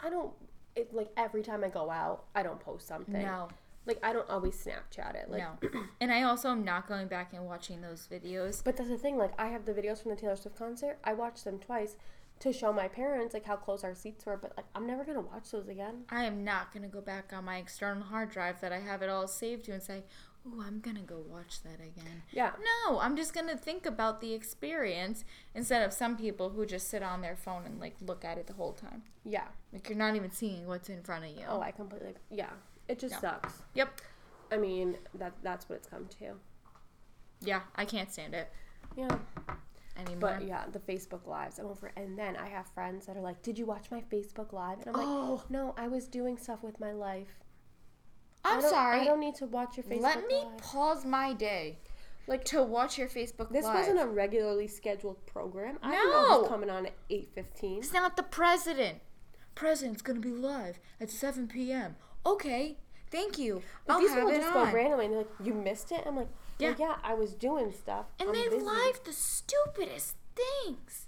I 0.00 0.10
don't. 0.10 0.32
It 0.76 0.94
like 0.94 1.10
every 1.16 1.42
time 1.42 1.64
I 1.64 1.68
go 1.68 1.90
out, 1.90 2.24
I 2.34 2.42
don't 2.42 2.60
post 2.60 2.86
something. 2.86 3.12
no 3.22 3.48
Like 3.86 3.98
I 4.02 4.12
don't 4.12 4.28
always 4.30 4.54
Snapchat 4.54 5.14
it. 5.16 5.30
Like, 5.30 5.42
no 5.42 5.82
and 6.00 6.12
i 6.12 6.22
also 6.22 6.50
am 6.50 6.64
not 6.64 6.86
going 6.88 7.08
back 7.08 7.32
and 7.32 7.44
watching 7.44 7.80
those 7.80 8.08
videos 8.10 8.62
But 8.62 8.76
that's 8.76 8.88
the 8.88 8.96
thing. 8.98 9.16
Like 9.18 9.32
I 9.38 9.48
have 9.48 9.64
the 9.66 9.72
videos 9.72 10.00
from 10.02 10.12
the 10.12 10.16
Taylor 10.16 10.36
Swift 10.36 10.56
concert. 10.56 10.98
I 11.04 11.12
watched 11.14 11.44
them 11.44 11.58
twice 11.58 11.96
to 12.38 12.52
show 12.54 12.72
my 12.72 12.88
parents 12.88 13.34
like 13.34 13.44
how 13.44 13.56
close 13.56 13.82
our 13.84 13.94
seats 13.94 14.24
were. 14.24 14.36
But 14.36 14.52
like 14.56 14.66
I'm 14.74 14.86
never 14.86 15.04
gonna 15.04 15.20
watch 15.20 15.50
those 15.50 15.68
again. 15.68 16.04
i 16.08 16.24
am 16.24 16.44
not 16.44 16.72
going 16.72 16.82
to 16.84 16.88
go 16.88 17.00
back 17.00 17.32
on 17.34 17.44
my 17.44 17.58
external 17.58 18.02
hard 18.04 18.30
drive 18.30 18.60
that 18.60 18.72
i 18.72 18.78
have 18.78 19.02
it 19.02 19.10
all 19.10 19.26
saved 19.28 19.64
to 19.66 19.72
and 19.72 19.82
say 19.82 20.04
oh 20.46 20.62
i'm 20.66 20.80
to 20.96 21.02
go 21.02 21.22
watch 21.28 21.62
that 21.62 21.76
again 21.80 22.22
Yeah. 22.32 22.52
no 22.86 22.98
i'm 23.00 23.16
just 23.16 23.32
to 23.48 23.56
think 23.56 23.84
about 23.86 24.20
the 24.20 24.32
experience 24.32 25.24
instead 25.54 25.82
of 25.82 25.92
some 25.92 26.16
people 26.16 26.50
who 26.50 26.64
just 26.66 26.88
sit 26.88 27.02
on 27.02 27.20
their 27.20 27.36
phone 27.36 27.64
and 27.66 27.78
like 27.80 27.96
look 28.00 28.24
at 28.24 28.38
it 28.38 28.46
the 28.46 28.54
whole 28.54 28.72
time 28.72 29.02
Yeah. 29.24 29.44
like 29.72 29.88
you're 29.88 29.98
not 29.98 30.16
even 30.16 30.30
seeing 30.30 30.66
what's 30.66 30.88
in 30.88 31.02
front 31.02 31.24
of 31.24 31.30
you 31.30 31.44
Oh, 31.48 31.60
I 31.60 31.70
completely. 31.72 32.14
Yeah. 32.30 32.50
It 32.88 32.98
just 32.98 33.20
sucks. 33.20 33.62
yep 33.74 34.00
I 34.50 34.56
mean 34.56 34.96
that 35.14 35.32
that's 35.42 35.68
what 35.68 35.76
it's 35.76 35.86
come 35.88 36.06
to. 36.20 36.34
yeah 37.40 37.60
i 37.76 37.84
can't 37.84 38.10
stand 38.12 38.34
it 38.34 38.48
Yeah. 38.96 39.18
anymore. 39.96 40.36
But 40.38 40.46
yeah, 40.46 40.64
the 40.72 40.78
Facebook 40.80 41.26
lives. 41.26 41.58
I'm 41.58 41.66
over, 41.66 41.92
and 41.96 42.18
then 42.18 42.36
I 42.36 42.48
have 42.48 42.66
friends 42.68 43.06
that 43.06 43.16
are 43.16 43.20
like, 43.22 43.42
"Did 43.42 43.58
you 43.58 43.66
watch 43.66 43.90
my 43.90 44.00
Facebook 44.12 44.52
live?" 44.52 44.78
And 44.80 44.88
I'm 44.88 44.94
like, 44.94 45.06
oh, 45.06 45.44
"No, 45.50 45.74
I 45.76 45.88
was 45.88 46.08
doing 46.08 46.38
stuff 46.38 46.62
with 46.62 46.80
my 46.80 46.92
life." 46.92 47.38
I'm 48.44 48.58
I 48.64 48.68
sorry. 48.68 49.00
I 49.00 49.04
don't 49.04 49.20
need 49.20 49.34
to 49.36 49.46
watch 49.46 49.76
your 49.76 49.84
Facebook. 49.84 50.00
Let 50.02 50.26
me 50.26 50.34
Live. 50.44 50.58
pause 50.58 51.04
my 51.04 51.32
day 51.34 51.78
like 52.26 52.44
to 52.44 52.62
watch 52.62 52.96
your 52.98 53.08
Facebook 53.08 53.50
This 53.50 53.64
Live. 53.64 53.74
wasn't 53.74 54.00
a 54.00 54.06
regularly 54.06 54.66
scheduled 54.68 55.24
program. 55.26 55.78
I 55.82 55.90
No. 55.92 56.40
was 56.40 56.48
coming 56.48 56.70
on 56.70 56.86
at 56.86 56.92
eight 57.10 57.30
fifteen. 57.34 57.78
It's 57.78 57.92
not 57.92 58.16
the 58.16 58.22
president. 58.22 59.00
President's 59.54 60.00
gonna 60.02 60.20
be 60.20 60.30
live 60.32 60.78
at 61.00 61.10
7 61.10 61.48
p.m. 61.48 61.96
Okay, 62.24 62.76
thank 63.10 63.36
you. 63.38 63.62
But 63.86 63.94
I'll 63.94 64.00
these 64.00 64.10
have 64.10 64.18
people 64.20 64.30
it 64.30 64.36
just 64.42 64.54
on. 64.54 64.66
go 64.68 64.72
randomly 64.72 65.04
and 65.06 65.14
they're 65.14 65.22
like, 65.22 65.30
"You 65.42 65.54
missed 65.54 65.90
it." 65.92 66.02
I'm 66.06 66.16
like, 66.16 66.28
"Yeah, 66.58 66.70
Yeah. 66.70 66.74
yeah, 66.78 66.96
I 67.02 67.14
was 67.14 67.34
doing 67.34 67.72
stuff." 67.72 68.06
and 68.18 68.28
I'm 68.30 68.34
they 68.34 68.48
busy." 68.48 68.64
live 68.64 69.00
the 69.04 69.12
stupidest 69.12 70.16
things. 70.36 71.06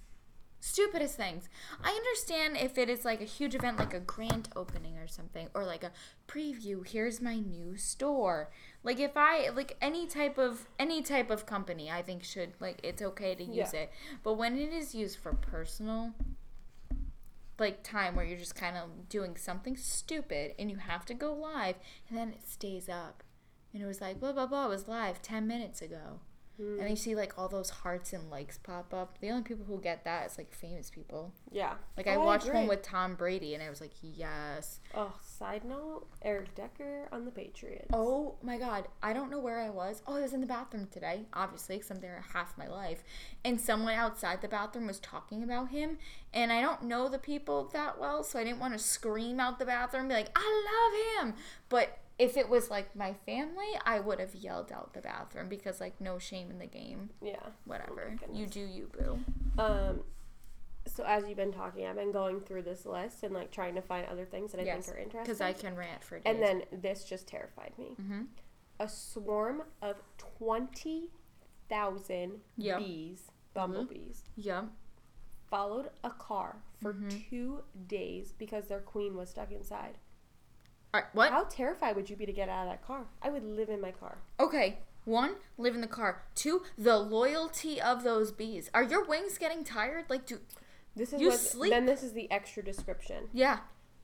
Stupidest 0.65 1.17
things. 1.17 1.49
I 1.83 1.91
understand 1.91 2.57
if 2.57 2.79
it 2.79 2.89
is 2.89 3.05
like 3.05 3.21
a 3.21 3.25
huge 3.25 3.57
event, 3.57 3.81
like 3.81 3.93
a 3.95 3.99
grand 3.99 4.49
opening 4.55 4.97
or 4.97 5.09
something, 5.09 5.49
or 5.55 5.65
like 5.65 5.83
a 5.83 5.91
preview. 6.29 6.87
Here's 6.87 7.21
my 7.21 7.41
new 7.41 7.77
store. 7.77 8.49
Like 8.85 9.01
if 9.01 9.17
I 9.17 9.49
like 9.49 9.77
any 9.83 10.07
type 10.07 10.39
of 10.39 10.69
any 10.79 11.03
type 11.03 11.31
of 11.31 11.47
company, 11.47 11.91
I 11.91 12.01
think 12.03 12.23
should 12.23 12.53
like 12.61 12.79
it's 12.85 13.03
okay 13.03 13.35
to 13.35 13.43
use 13.43 13.75
Yeah. 13.75 13.81
it. 13.81 13.93
But 14.23 14.35
when 14.35 14.57
it 14.57 14.73
is 14.73 14.95
used 14.95 15.19
for 15.19 15.33
personal, 15.33 16.13
like 17.59 17.83
time 17.83 18.15
where 18.15 18.25
you're 18.25 18.39
just 18.39 18.55
kind 18.55 18.77
of 18.77 19.09
doing 19.09 19.37
something 19.37 19.77
stupid 19.77 20.55
and 20.61 20.71
you 20.71 20.77
have 20.77 21.05
to 21.07 21.15
go 21.15 21.35
live, 21.35 21.75
and 22.09 22.17
then 22.17 22.29
it 22.31 22.47
stays 22.49 22.89
up, 22.89 23.25
and 23.75 23.83
it 23.83 23.87
was 23.87 24.01
like 24.01 24.21
blah 24.21 24.31
blah 24.33 24.47
blah. 24.47 24.67
It 24.67 24.69
was 24.69 24.87
live 24.87 25.21
ten 25.23 25.49
minutes 25.49 25.83
ago. 25.83 26.21
Hmm. 26.63 26.81
And 26.81 26.91
you 26.91 26.97
see 26.97 27.15
like 27.15 27.39
all 27.39 27.49
those 27.49 27.71
hearts 27.71 28.13
and 28.13 28.31
likes 28.31 28.59
pop 28.59 28.95
up. 28.95 29.19
The 29.21 29.31
only 29.31 29.43
people 29.43 29.65
who 29.65 29.81
get 29.81 30.05
that 30.05 30.27
is 30.31 30.39
like 30.39 30.53
famous 30.55 30.91
people. 30.91 31.33
Yeah. 31.51 31.75
Like 31.97 32.07
I 32.07 32.15
Oh, 32.15 32.25
watched 32.25 32.53
one 32.53 32.67
with 32.69 32.83
Tom 32.83 33.15
Brady 33.17 33.55
and 33.55 33.63
I 33.63 33.69
was 33.71 33.81
like, 33.81 33.93
yes. 34.03 34.79
Oh, 34.95 35.13
side 35.21 35.65
note: 35.65 36.07
Eric 36.23 36.55
Decker 36.55 37.09
on 37.11 37.25
the 37.25 37.31
Patriots. 37.31 37.89
Oh 37.93 38.37
my 38.43 38.59
god, 38.59 38.87
I 39.03 39.13
don't 39.13 39.31
know 39.31 39.39
where 39.41 39.61
I 39.61 39.71
was. 39.71 40.03
Oh, 40.07 40.17
I 40.17 40.21
was 40.21 40.33
in 40.33 40.41
the 40.41 40.47
bathroom 40.47 40.87
today, 40.91 41.23
obviously, 41.33 41.77
because 41.77 41.91
I'm 41.91 42.01
there 42.01 42.23
half 42.33 42.57
my 42.57 42.69
life. 42.69 43.03
And 43.45 43.61
someone 43.61 43.95
outside 43.95 44.41
the 44.41 44.49
bathroom 44.49 44.87
was 44.87 45.01
talking 45.01 45.43
about 45.43 45.71
him. 45.71 45.99
And 46.33 46.53
I 46.53 46.61
don't 46.61 46.85
know 46.85 47.09
the 47.09 47.19
people 47.19 47.69
that 47.73 47.99
well, 48.01 48.23
so 48.23 48.39
I 48.39 48.45
didn't 48.45 48.61
want 48.61 48.73
to 48.75 48.79
scream 48.79 49.41
out 49.41 49.59
the 49.59 49.67
bathroom 49.67 50.03
and 50.03 50.09
be 50.11 50.15
like, 50.15 50.31
I 50.37 51.19
love 51.19 51.27
him. 51.29 51.35
But 51.69 51.99
if 52.23 52.37
it 52.37 52.49
was 52.49 52.71
like 52.71 52.95
my 52.95 53.13
family, 53.27 53.67
I 53.85 53.99
would 54.01 54.21
have 54.21 54.35
yelled 54.35 54.71
out 54.73 54.95
the 54.95 55.01
bathroom 55.01 55.49
because, 55.49 55.81
like, 55.81 56.01
no 56.01 56.19
shame 56.19 56.51
in 56.51 56.59
the 56.59 56.67
game. 56.67 57.11
Yeah. 57.21 57.37
Whatever. 57.65 58.15
goodness. 58.19 58.39
you 58.39 58.47
do 58.47 58.61
you, 58.61 58.91
boo. 58.97 59.19
Um. 59.63 60.05
So 60.85 61.05
as 61.05 61.25
you've 61.29 61.37
been 61.37 61.53
talking, 61.53 61.87
I've 61.87 61.95
been 61.97 62.11
going 62.11 62.41
through 62.41 62.63
this 62.63 62.85
list 62.85 63.23
and 63.23 63.33
like 63.33 63.53
trying 63.53 63.77
to 63.77 63.81
find 63.83 64.05
other 64.09 64.25
things 64.25 64.51
that 64.51 64.61
I 64.61 64.65
Yes, 64.65 64.87
think 64.87 64.97
are 64.97 65.01
interesting. 65.01 65.23
Because 65.23 65.41
I 65.41 65.53
can 65.53 65.77
rant 65.77 66.03
for 66.03 66.17
days. 66.19 66.25
and 66.27 66.43
then 66.43 66.65
this 66.73 67.05
just 67.05 67.29
terrified 67.29 67.73
me. 67.79 67.95
Mhm. 68.01 68.27
A 68.81 68.89
swarm 68.89 69.63
of 69.81 70.03
twenty 70.19 71.11
thousand 71.69 72.41
Yep. 72.57 72.79
bees, 72.81 73.31
bumblebees, 73.55 74.25
Yep. 74.37 74.65
followed 75.49 75.91
a 76.03 76.11
car 76.11 76.63
for 76.81 76.93
Mhm. 76.95 77.29
two 77.29 77.63
days 77.87 78.33
because 78.33 78.67
their 78.67 78.81
queen 78.81 79.17
was 79.17 79.31
stuck 79.31 79.53
inside. 79.53 79.99
Right, 80.95 81.05
what? 81.15 81.31
How 81.31 81.45
terrified 81.45 81.97
would 81.97 82.11
you 82.11 82.17
be 82.17 82.27
to 82.27 82.33
get 82.35 82.51
out 82.51 82.67
of 82.67 82.71
that 82.73 82.87
car? 82.87 83.07
I 83.23 83.31
would 83.31 83.45
live 83.45 83.71
in 83.71 83.81
my 83.81 83.93
car. 83.93 84.19
Okay, 84.39 84.81
one, 85.07 85.37
live 85.57 85.75
in 85.75 85.81
the 85.81 85.87
car. 85.87 86.23
Two, 86.35 86.63
the 86.77 86.99
loyalty 86.99 87.81
of 87.81 88.05
those 88.05 88.31
bees. 88.31 88.69
Are 88.75 88.83
your 88.83 89.03
wings 89.03 89.39
getting 89.39 89.65
tired? 89.65 90.05
Like, 90.11 90.27
do 90.27 90.41
This 90.95 91.15
is 91.15 91.21
You 91.23 91.31
what. 91.31 91.39
sleep? 91.41 91.71
Then 91.73 91.87
this 91.87 92.03
is 92.03 92.13
the 92.13 92.31
extra 92.31 92.63
description. 92.63 93.29
yeah. 93.33 93.61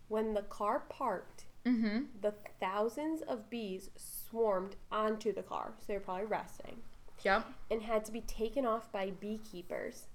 When 0.08 0.32
the 0.32 0.42
car 0.42 0.80
parked, 0.88 1.44
Mm-hmm. 1.66 2.04
the 2.22 2.32
thousands 2.58 3.20
of 3.20 3.50
bees 3.50 3.90
swarmed 3.96 4.76
onto 4.90 5.34
the 5.34 5.42
car, 5.42 5.74
so 5.80 5.84
they're 5.88 6.00
probably 6.00 6.24
resting, 6.24 6.78
Yep. 7.22 7.44
and 7.70 7.82
had 7.82 8.06
to 8.06 8.12
be 8.12 8.22
taken 8.22 8.64
off 8.64 8.90
by 8.90 9.10
beekeepers. 9.10 10.06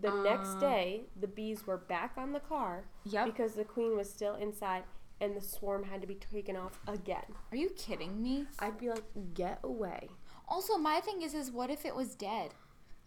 The 0.00 0.12
next 0.12 0.50
Uh. 0.56 0.60
day, 0.60 1.06
the 1.18 1.26
bees 1.26 1.66
were 1.66 1.78
back 1.78 2.12
on 2.16 2.30
the 2.32 2.38
car 2.38 2.84
Yep. 3.04 3.24
because 3.26 3.54
the 3.56 3.64
queen 3.64 3.96
was 3.96 4.08
still 4.12 4.36
inside, 4.36 4.84
and 5.20 5.34
the 5.36 5.40
swarm 5.40 5.84
had 5.84 6.00
to 6.02 6.06
be 6.06 6.14
taken 6.16 6.56
off 6.56 6.78
again. 6.86 7.24
Are 7.50 7.56
you 7.56 7.70
kidding 7.70 8.22
me? 8.22 8.46
I'd 8.58 8.78
be 8.78 8.90
like, 8.90 9.04
get 9.34 9.58
away. 9.62 10.08
Also, 10.48 10.76
my 10.76 11.00
thing 11.00 11.22
is, 11.22 11.34
is 11.34 11.50
what 11.50 11.70
if 11.70 11.84
it 11.84 11.94
was 11.96 12.14
dead? 12.14 12.50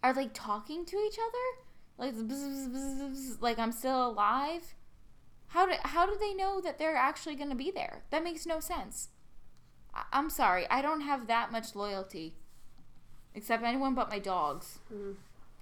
Are 0.04 0.14
they 0.14 0.28
talking 0.28 0.86
to 0.86 0.98
each 0.98 1.18
other? 1.20 1.66
Like, 1.98 2.16
bzz, 2.16 2.70
bzz, 2.70 3.12
bzz, 3.12 3.42
like 3.42 3.60
I'm 3.60 3.72
still 3.72 4.08
alive? 4.08 4.76
How 5.48 5.66
do 5.66 5.74
how 5.84 6.06
do 6.06 6.16
they 6.20 6.34
know 6.34 6.62
that 6.62 6.78
they're 6.78 6.96
actually 6.96 7.36
gonna 7.36 7.56
be 7.56 7.72
there? 7.72 8.04
That 8.12 8.24
makes 8.24 8.46
no 8.46 8.60
sense. 8.60 9.10
I, 9.94 10.04
I'm 10.14 10.30
sorry, 10.30 10.66
I 10.70 10.82
don't 10.82 11.02
have 11.02 11.28
that 11.28 11.52
much 11.52 11.76
loyalty, 11.76 12.36
except 13.34 13.64
anyone 13.64 13.96
but 13.96 14.10
my 14.10 14.20
dogs 14.20 14.80
Mhm. 14.94 15.16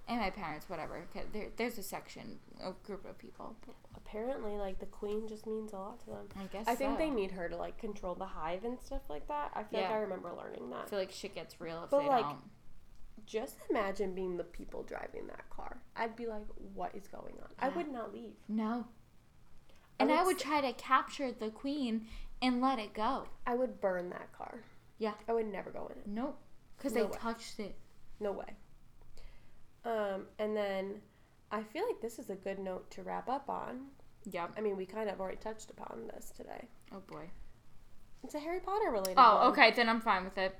and 0.06 0.20
my 0.20 0.30
parents. 0.30 0.68
whatever. 0.68 1.06
There, 1.32 1.48
there's 1.56 1.78
a 1.78 1.82
section, 1.82 2.38
a 2.62 2.72
group 2.86 3.04
of 3.04 3.18
people. 3.18 3.56
Apparently, 4.08 4.56
like 4.56 4.78
the 4.78 4.86
queen 4.86 5.28
just 5.28 5.46
means 5.46 5.72
a 5.72 5.76
lot 5.76 6.00
to 6.00 6.06
them. 6.06 6.28
I 6.38 6.44
guess 6.44 6.66
I 6.66 6.74
think 6.74 6.94
so. 6.94 6.98
they 6.98 7.10
need 7.10 7.30
her 7.32 7.48
to 7.48 7.56
like 7.56 7.76
control 7.78 8.14
the 8.14 8.24
hive 8.26 8.64
and 8.64 8.78
stuff 8.80 9.02
like 9.10 9.28
that. 9.28 9.50
I 9.54 9.62
feel 9.64 9.80
like 9.80 9.90
I 9.90 9.96
remember 9.98 10.32
learning 10.36 10.70
that. 10.70 10.84
I 10.86 10.88
feel 10.88 10.98
like 10.98 11.12
shit 11.12 11.34
gets 11.34 11.60
real 11.60 11.84
if 11.84 11.90
But, 11.90 12.00
they 12.00 12.08
like, 12.08 12.24
don't. 12.24 12.38
Just 13.26 13.56
imagine 13.68 14.14
being 14.14 14.38
the 14.38 14.44
people 14.44 14.82
driving 14.84 15.26
that 15.26 15.50
car. 15.50 15.82
I'd 15.94 16.16
be 16.16 16.26
like, 16.26 16.46
what 16.74 16.94
is 16.94 17.06
going 17.08 17.34
on? 17.42 17.48
I 17.58 17.68
would 17.68 17.92
not 17.92 18.12
leave. 18.14 18.32
No. 18.48 18.86
I 20.00 20.02
And 20.04 20.10
I 20.12 20.18
would 20.22 20.28
would 20.28 20.36
s- 20.36 20.42
try 20.42 20.60
to 20.62 20.72
capture 20.72 21.30
the 21.32 21.50
queen 21.50 22.06
and 22.40 22.62
let 22.62 22.78
it 22.78 22.94
go. 22.94 23.24
I 23.46 23.54
would 23.56 23.80
burn 23.80 24.08
that 24.10 24.32
car. 24.32 24.60
Yeah. 24.96 25.12
I 25.28 25.34
would 25.34 25.46
never 25.52 25.70
go 25.70 25.86
in 25.92 25.98
it. 25.98 26.06
Nope. 26.06 26.38
Because 26.78 26.94
No 26.94 27.00
they 27.02 27.06
way. 27.06 27.12
touched 27.18 27.60
it. 27.60 27.76
No 28.20 28.32
way. 28.32 28.56
Um, 29.84 30.26
and 30.38 30.56
then 30.56 31.02
I 31.50 31.62
feel 31.62 31.84
like 31.86 32.00
this 32.00 32.18
is 32.18 32.30
a 32.30 32.34
good 32.34 32.58
note 32.58 32.90
to 32.92 33.02
wrap 33.02 33.28
up 33.28 33.50
on. 33.50 33.86
Yep. 34.30 34.52
I 34.56 34.60
mean, 34.60 34.76
we 34.76 34.86
kind 34.86 35.08
of 35.08 35.20
already 35.20 35.38
touched 35.38 35.70
upon 35.70 36.08
this 36.14 36.30
today. 36.36 36.68
Oh 36.92 37.00
boy. 37.00 37.30
It's 38.24 38.34
a 38.34 38.40
Harry 38.40 38.60
Potter 38.60 38.90
related. 38.90 39.14
Oh, 39.16 39.36
one. 39.36 39.46
okay. 39.48 39.72
Then 39.72 39.88
I'm 39.88 40.00
fine 40.00 40.24
with 40.24 40.38
it. 40.38 40.58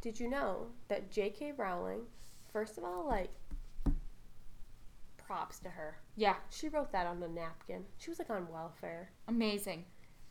Did 0.00 0.18
you 0.18 0.30
know 0.30 0.66
that 0.88 1.10
J.K. 1.10 1.52
Rowling, 1.56 2.00
first 2.52 2.78
of 2.78 2.84
all, 2.84 3.06
like, 3.06 3.30
props 5.30 5.60
to 5.60 5.68
her. 5.68 5.96
Yeah. 6.16 6.34
She 6.50 6.68
wrote 6.68 6.90
that 6.90 7.06
on 7.06 7.22
a 7.22 7.28
napkin. 7.28 7.84
She 7.98 8.10
was 8.10 8.18
like 8.18 8.30
on 8.30 8.48
welfare. 8.50 9.12
Amazing. 9.28 9.84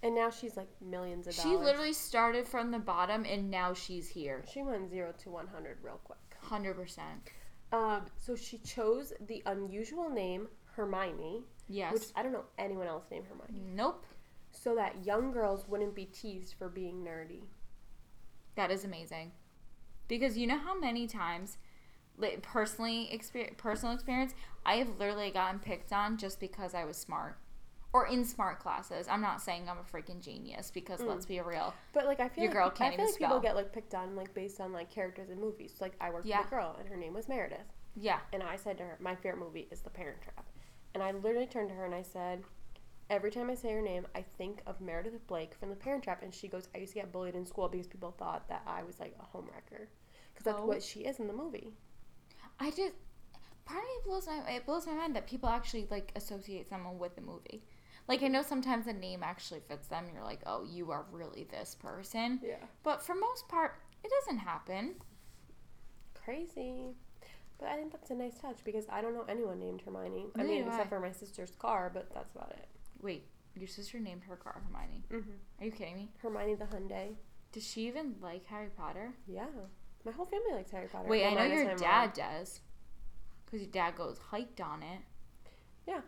And 0.04 0.14
now 0.14 0.30
she's 0.30 0.58
like 0.58 0.68
millions 0.82 1.26
of 1.26 1.36
dollars. 1.36 1.52
She 1.52 1.58
literally 1.58 1.94
started 1.94 2.46
from 2.46 2.70
the 2.70 2.80
bottom 2.80 3.26
and 3.26 3.50
now 3.50 3.74
she's 3.74 4.10
here. 4.10 4.44
She 4.52 4.62
went 4.62 4.90
zero 4.90 5.14
to 5.24 5.30
100 5.30 5.78
real 5.82 6.02
quick. 6.04 6.20
100%. 6.46 7.00
Um, 7.72 8.02
so 8.18 8.36
she 8.36 8.58
chose 8.58 9.14
the 9.28 9.42
unusual 9.46 10.10
name 10.10 10.50
Hermione, 10.76 11.44
Yes. 11.70 11.94
which 11.94 12.04
I 12.16 12.24
don't 12.24 12.32
know 12.34 12.46
anyone 12.58 12.88
else 12.88 13.06
named 13.12 13.26
Hermione, 13.28 13.64
nope. 13.76 14.06
so 14.52 14.76
that 14.76 15.06
young 15.06 15.32
girls 15.32 15.68
wouldn't 15.68 15.96
be 15.96 16.06
teased 16.06 16.56
for 16.58 16.68
being 16.68 17.04
nerdy. 17.06 17.44
That 18.56 18.72
is 18.72 18.84
amazing. 18.84 19.32
Because 20.08 20.38
you 20.38 20.48
know 20.48 20.58
how 20.58 20.78
many 20.78 21.06
times, 21.06 21.60
like, 22.18 22.42
personally, 22.42 23.14
experience, 23.14 23.56
personal 23.58 23.94
experience, 23.94 24.34
I 24.66 24.78
have 24.78 24.90
literally 24.98 25.30
gotten 25.32 25.60
picked 25.60 25.94
on 25.94 26.18
just 26.18 26.40
because 26.40 26.74
I 26.74 26.84
was 26.84 26.98
smart. 26.98 27.38
Or 27.94 28.06
in 28.08 28.26
smart 28.26 28.60
classes. 28.60 29.08
I'm 29.08 29.22
not 29.22 29.42
saying 29.42 29.68
I'm 29.70 29.78
a 29.78 29.84
freaking 29.84 30.22
genius 30.22 30.70
because 30.72 31.02
let's 31.02 31.26
mm. 31.26 31.30
be 31.30 31.42
real. 31.42 31.74
But 31.94 32.06
like 32.06 32.20
I 32.20 32.30
feel 32.30 32.44
Your 32.44 32.54
like, 32.54 32.60
girl 32.60 32.70
can't 32.70 32.94
I 32.94 32.98
feel 32.98 33.06
like 33.06 33.18
people 33.18 33.40
get 33.40 33.56
like 33.56 33.74
picked 33.74 33.96
on 33.96 34.16
like 34.16 34.32
based 34.36 34.60
on 34.62 34.74
like 34.74 34.92
characters 34.92 35.30
in 35.32 35.40
movies. 35.40 35.74
So, 35.78 35.86
like 35.86 35.94
I 36.00 36.12
worked 36.12 36.28
Yeah. 36.28 36.40
with 36.40 36.48
a 36.48 36.50
girl 36.52 36.76
and 36.80 36.88
her 36.88 36.96
name 36.96 37.14
was 37.16 37.28
Meredith, 37.28 37.66
Yeah. 37.96 38.20
and 38.32 38.44
I 38.44 38.58
said 38.58 38.78
to 38.78 38.84
her, 38.84 38.98
my 39.00 39.16
favorite 39.16 39.40
movie 39.40 39.68
is 39.72 39.82
The 39.82 39.90
Parent 39.90 40.22
Trap, 40.22 40.46
and 40.94 41.04
I 41.04 41.12
literally 41.12 41.48
turned 41.48 41.70
to 41.70 41.76
her 41.76 41.86
and 41.86 41.96
I 41.96 42.02
said, 42.02 42.44
every 43.10 43.32
time 43.32 43.50
I 43.50 43.56
say 43.56 43.72
her 43.72 43.82
name, 43.82 44.08
I 44.16 44.24
think 44.38 44.62
of 44.68 44.82
Meredith 44.82 45.26
Blake 45.28 45.54
from 45.56 45.70
The 45.70 45.76
Parent 45.76 46.04
Trap, 46.04 46.22
and 46.24 46.34
she 46.34 46.48
goes, 46.48 46.68
I 46.76 46.80
used 46.80 46.94
to 46.94 47.00
get 47.00 47.12
bullied 47.12 47.36
in 47.36 47.46
school 47.46 47.68
because 47.68 47.88
people 47.88 48.16
thought 48.18 48.48
that 48.50 48.64
I 48.68 48.84
was 48.84 49.00
like 49.00 49.16
a 49.20 49.38
homewrecker, 49.38 49.88
because 50.34 50.46
that's 50.46 50.60
Oh. 50.62 50.66
what 50.66 50.84
she 50.84 51.02
is 51.02 51.20
in 51.20 51.28
the 51.28 51.34
movie. 51.34 51.74
I 52.60 52.70
just 52.72 52.94
part 53.66 53.80
of 53.84 53.86
me 53.86 53.96
blows 54.06 54.26
my 54.28 54.42
it 54.52 54.66
blows 54.66 54.88
my 54.88 54.94
mind 54.94 55.16
that 55.16 55.28
people 55.28 55.48
actually 55.48 55.88
like 55.92 56.12
associate 56.16 56.68
someone 56.70 56.98
with 57.00 57.16
the 57.16 57.22
movie. 57.22 57.64
Like 58.08 58.24
I 58.24 58.28
know 58.28 58.42
sometimes 58.42 58.88
a 58.88 58.94
name 58.94 59.22
actually 59.24 59.60
fits 59.62 59.88
them. 59.88 60.06
You're 60.14 60.24
like, 60.24 60.42
oh, 60.48 60.64
you 60.68 60.92
are 60.92 61.06
really 61.12 61.44
this 61.52 61.76
person. 61.76 62.40
Yeah. 62.44 62.56
But 62.84 63.02
for 63.04 63.14
most 63.16 63.48
part, 63.48 63.76
it 64.04 64.12
doesn't 64.20 64.40
happen. 64.40 64.96
Crazy. 66.16 66.96
But 67.60 67.68
I 67.70 67.76
think 67.76 67.92
that's 67.92 68.10
a 68.10 68.16
nice 68.16 68.38
touch 68.40 68.58
because 68.64 68.86
I 68.90 69.02
don't 69.02 69.14
know 69.14 69.26
anyone 69.28 69.60
named 69.60 69.82
Hermione. 69.82 70.28
I 70.36 70.44
Neither 70.44 70.50
mean, 70.50 70.64
do 70.64 70.70
except 70.70 70.88
I. 70.88 70.90
for 70.90 71.00
my 71.02 71.12
sister's 71.12 71.52
car, 71.60 71.92
but 71.94 72.10
that's 72.14 72.34
about 72.34 72.52
it. 72.52 72.68
Wait, 73.02 73.26
your 73.56 73.68
sister 73.68 74.00
named 74.00 74.24
her 74.30 74.38
car 74.38 74.62
Hermione. 74.66 75.04
Mm-hmm. 75.12 75.32
Are 75.62 75.66
you 75.66 75.72
kidding 75.72 75.96
me? 75.96 76.10
Hermione 76.22 76.56
the 76.56 76.66
Hyundai. 76.66 77.16
Does 77.52 77.66
she 77.68 77.88
even 77.88 78.16
like 78.22 78.46
Harry 78.46 78.70
Potter? 78.78 79.14
Yeah. 79.28 79.48
My 80.06 80.12
whole 80.14 80.26
family 80.26 80.54
likes 80.54 80.72
Harry 80.72 80.88
Potter. 80.88 81.10
Wait, 81.10 81.24
Well, 81.24 81.32
I 81.38 81.48
know 81.48 81.54
your 81.54 81.64
my 81.66 81.70
mom. 81.72 81.80
dad 81.80 82.14
does. 82.14 82.62
Because 83.46 83.62
your 83.62 83.72
dad 83.72 83.96
goes 83.96 84.18
hiked 84.32 84.62
on 84.62 84.82
it. 84.84 85.02
Yeah. 85.86 86.02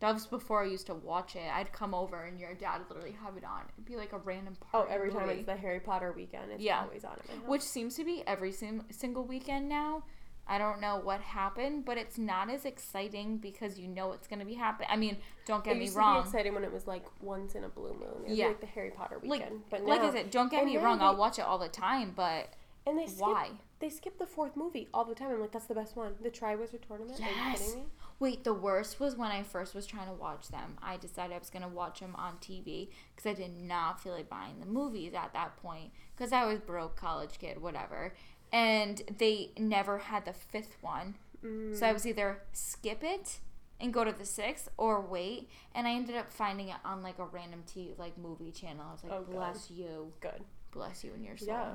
That 0.00 0.12
was 0.12 0.26
before 0.26 0.62
I 0.62 0.66
used 0.66 0.86
to 0.88 0.94
watch 0.94 1.36
it. 1.36 1.48
I'd 1.54 1.72
come 1.72 1.94
over 1.94 2.24
and 2.24 2.38
your 2.40 2.54
dad 2.54 2.78
would 2.80 2.88
literally 2.88 3.16
have 3.22 3.36
it 3.36 3.44
on. 3.44 3.62
It'd 3.74 3.84
be 3.86 3.96
like 3.96 4.12
a 4.12 4.18
random 4.18 4.56
Oh, 4.60 4.66
part. 4.80 4.90
every 4.90 5.10
time 5.12 5.28
it's 5.30 5.46
the 5.46 5.56
Harry 5.56 5.80
Potter 5.80 6.12
weekend, 6.16 6.50
it's 6.52 6.62
Yeah. 6.62 6.82
always 6.82 7.04
on 7.04 7.12
at 7.12 7.28
my 7.28 7.34
house. 7.36 7.44
which 7.46 7.62
seems 7.62 7.94
to 7.96 8.04
be 8.04 8.22
every 8.26 8.50
sim- 8.52 8.84
single 8.90 9.24
weekend 9.24 9.68
now. 9.68 10.02
I 10.48 10.58
don't 10.58 10.80
know 10.80 10.96
what 11.02 11.20
happened, 11.20 11.84
but 11.84 11.98
it's 11.98 12.18
not 12.18 12.48
as 12.50 12.64
exciting 12.64 13.38
because 13.38 13.78
you 13.78 13.88
know 13.88 14.12
it's 14.12 14.28
going 14.28 14.38
to 14.38 14.44
be 14.44 14.54
happening. 14.54 14.88
I 14.90 14.96
mean, 14.96 15.16
don't 15.44 15.64
get 15.64 15.74
it 15.74 15.78
me 15.78 15.84
used 15.86 15.96
wrong. 15.96 16.22
be 16.22 16.28
exciting 16.28 16.54
when 16.54 16.62
it 16.64 16.72
was 16.72 16.86
like 16.86 17.04
once 17.20 17.54
in 17.56 17.64
a 17.64 17.68
blue 17.68 17.94
moon. 17.94 18.24
It 18.26 18.36
Yeah. 18.36 18.46
like 18.48 18.60
the 18.60 18.66
Harry 18.66 18.90
Potter 18.90 19.16
Like- 19.22 19.40
weekend. 19.40 19.62
but 19.70 19.82
like 19.84 20.00
I 20.02 20.12
said, 20.12 20.30
don't 20.30 20.50
get 20.50 20.64
me 20.64 20.74
now 20.76 20.84
wrong. 20.84 21.00
I'll 21.00 21.16
watch 21.16 21.38
it 21.38 21.42
all 21.42 21.58
the 21.58 21.68
time, 21.68 22.12
but 22.14 22.50
and 22.86 22.96
they 22.96 23.06
skip, 23.06 23.20
why? 23.20 23.50
They 23.80 23.90
skip 23.90 24.18
the 24.18 24.26
fourth 24.26 24.56
movie 24.56 24.88
all 24.94 25.04
the 25.04 25.14
time. 25.16 25.30
I'm 25.32 25.40
like, 25.40 25.50
that's 25.50 25.66
the 25.66 25.74
best 25.74 25.96
one. 25.96 26.14
The 26.22 26.30
Triwizard 26.30 26.86
Tournament. 26.86 27.18
Are 27.20 27.24
you 27.24 27.28
Yes. 27.34 27.60
kidding 27.66 27.80
me? 27.82 27.86
Wait, 28.20 28.44
the 28.44 28.54
worst 28.54 28.98
was 29.00 29.16
when 29.16 29.30
I 29.32 29.42
first 29.42 29.74
was 29.74 29.84
trying 29.86 30.06
to 30.06 30.14
watch 30.14 30.48
them. 30.48 30.78
I 30.80 30.96
decided 30.96 31.34
I 31.34 31.38
was 31.38 31.50
going 31.50 31.62
to 31.64 31.68
watch 31.68 31.98
them 32.00 32.14
on 32.16 32.38
TV 32.38 32.88
because 33.14 33.28
I 33.28 33.34
did 33.34 33.54
not 33.58 34.00
feel 34.00 34.12
like 34.14 34.30
buying 34.30 34.60
the 34.60 34.66
movies 34.66 35.12
at 35.12 35.32
that 35.34 35.56
point 35.56 35.90
because 36.16 36.32
I 36.32 36.44
was 36.46 36.60
broke 36.60 36.96
college 36.96 37.38
kid, 37.38 37.60
whatever. 37.60 38.14
And 38.52 39.02
they 39.18 39.50
never 39.58 39.98
had 39.98 40.24
the 40.24 40.32
fifth 40.32 40.76
one. 40.80 41.16
Mm. 41.44 41.76
So 41.76 41.86
I 41.86 41.92
was 41.92 42.06
either 42.06 42.42
skip 42.52 43.02
it 43.02 43.38
and 43.80 43.92
go 43.92 44.04
to 44.04 44.12
the 44.12 44.24
sixth 44.24 44.68
or 44.76 45.00
wait. 45.00 45.48
And 45.74 45.86
I 45.86 45.92
ended 45.92 46.16
up 46.16 46.32
finding 46.32 46.68
it 46.68 46.76
on 46.84 47.02
like 47.02 47.18
a 47.18 47.24
random 47.24 47.62
T 47.66 47.94
like 47.98 48.16
movie 48.16 48.52
channel. 48.52 48.84
I 48.88 48.92
was 48.92 49.04
like, 49.04 49.12
Oh, 49.12 49.24
bless 49.28 49.70
you. 49.70 50.12
Good. 50.20 50.42
Bless 50.72 51.04
you 51.04 51.12
and 51.14 51.24
your 51.24 51.36
soul. 51.36 51.48
Yeah. 51.48 51.72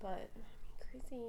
But 0.00 0.30
I 0.36 0.92
mean, 0.92 1.02
crazy. 1.08 1.24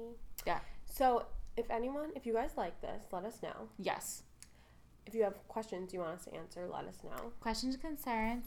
Yeah. 0.46 0.60
So 0.86 1.26
if 1.56 1.70
anyone, 1.70 2.10
if 2.16 2.26
you 2.26 2.34
guys 2.34 2.50
like 2.56 2.80
this, 2.80 3.04
let 3.12 3.24
us 3.24 3.42
know. 3.42 3.68
Yes. 3.78 4.22
If 5.06 5.14
you 5.14 5.22
have 5.22 5.36
questions 5.48 5.92
you 5.92 6.00
want 6.00 6.18
us 6.18 6.24
to 6.24 6.34
answer, 6.34 6.66
let 6.72 6.84
us 6.86 6.98
know. 7.04 7.32
Questions, 7.40 7.76
concerns, 7.76 8.44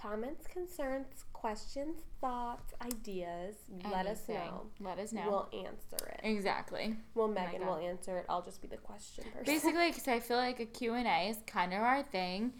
Comments, 0.00 0.46
concerns, 0.46 1.24
questions, 1.32 2.02
thoughts, 2.20 2.72
ideas, 2.84 3.56
let 3.90 4.06
us 4.06 4.28
know. 4.28 4.66
Let 4.80 4.98
us 4.98 5.12
know. 5.12 5.48
We'll 5.52 5.64
answer 5.66 6.06
it. 6.06 6.20
exactly. 6.22 6.94
Well, 7.14 7.26
oh 7.26 7.32
Megan 7.32 7.62
God. 7.62 7.68
will 7.68 7.88
answer 7.88 8.18
it. 8.18 8.24
I'll 8.28 8.42
just 8.42 8.62
be 8.62 8.68
the 8.68 8.76
question 8.76 9.24
person. 9.24 9.44
Basically, 9.44 9.88
because 9.88 10.06
I 10.06 10.20
feel 10.20 10.36
like 10.36 10.60
a 10.60 10.66
Q&A 10.66 11.28
is 11.28 11.38
kind 11.46 11.72
of 11.72 11.80
our 11.80 12.02
thing. 12.04 12.52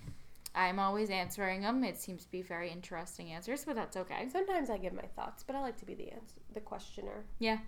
I'm 0.54 0.80
always 0.80 1.10
answering 1.10 1.62
them. 1.62 1.84
It 1.84 2.00
seems 2.00 2.24
to 2.24 2.30
be 2.30 2.42
very 2.42 2.70
interesting 2.70 3.30
answers, 3.30 3.64
but 3.64 3.76
that's 3.76 3.96
okay. 3.96 4.28
Sometimes 4.32 4.70
I 4.70 4.78
give 4.78 4.92
my 4.92 5.06
thoughts, 5.14 5.44
but 5.46 5.54
I 5.54 5.60
like 5.60 5.78
to 5.78 5.86
be 5.86 5.94
the 5.94 6.10
answer, 6.10 6.40
the 6.54 6.60
questioner. 6.60 7.24
Yeah. 7.38 7.58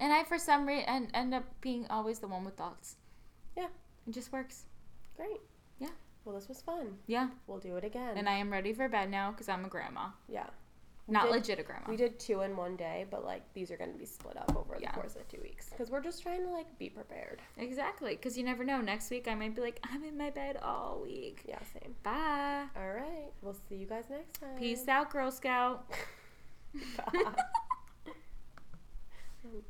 And 0.00 0.12
I, 0.12 0.24
for 0.24 0.38
some 0.38 0.66
reason, 0.66 1.08
end 1.14 1.32
up 1.32 1.44
being 1.62 1.86
always 1.88 2.18
the 2.18 2.28
one 2.28 2.44
with 2.44 2.56
thoughts. 2.56 2.96
Yeah. 3.56 3.68
It 4.06 4.12
just 4.12 4.32
works. 4.32 4.64
Great. 5.16 5.40
Well, 6.24 6.34
this 6.34 6.48
was 6.48 6.62
fun. 6.62 6.96
Yeah. 7.06 7.28
We'll 7.46 7.58
do 7.58 7.76
it 7.76 7.84
again. 7.84 8.16
And 8.16 8.28
I 8.28 8.34
am 8.34 8.50
ready 8.50 8.72
for 8.72 8.88
bed 8.88 9.10
now 9.10 9.30
because 9.30 9.48
I'm 9.48 9.64
a 9.64 9.68
grandma. 9.68 10.08
yeah. 10.28 10.46
Not 11.06 11.24
did- 11.24 11.32
legit 11.32 11.58
a 11.58 11.62
grandma. 11.62 11.84
We 11.90 11.98
did 11.98 12.18
two 12.18 12.40
in 12.40 12.56
one 12.56 12.76
day, 12.76 13.04
but 13.10 13.26
like 13.26 13.42
these 13.52 13.70
are 13.70 13.76
going 13.76 13.92
to 13.92 13.98
be 13.98 14.06
split 14.06 14.38
up 14.38 14.56
over 14.56 14.78
Yeah. 14.80 14.90
the 14.90 14.94
course 15.00 15.16
of 15.16 15.28
two 15.28 15.38
weeks 15.42 15.68
because 15.68 15.90
we're 15.90 16.00
just 16.00 16.22
trying 16.22 16.42
to 16.44 16.48
like 16.50 16.78
be 16.78 16.88
prepared. 16.88 17.42
Exactly. 17.58 18.16
Because 18.16 18.38
you 18.38 18.42
never 18.42 18.64
know. 18.64 18.80
Next 18.80 19.10
week, 19.10 19.28
I 19.28 19.34
might 19.34 19.54
be 19.54 19.60
like, 19.60 19.80
I'm 19.92 20.02
in 20.02 20.16
my 20.16 20.30
bed 20.30 20.56
all 20.62 21.00
week. 21.02 21.42
Yeah, 21.46 21.58
same. 21.74 21.94
Bye. 22.02 22.64
All 22.74 22.90
right. 22.90 23.30
We'll 23.42 23.56
see 23.68 23.74
you 23.76 23.86
guys 23.86 24.04
next 24.08 24.40
time. 24.40 24.56
Peace 24.58 24.88
out, 24.88 25.10
Girl 25.10 25.30
Scout. 25.30 25.90
Bye. 27.12 27.34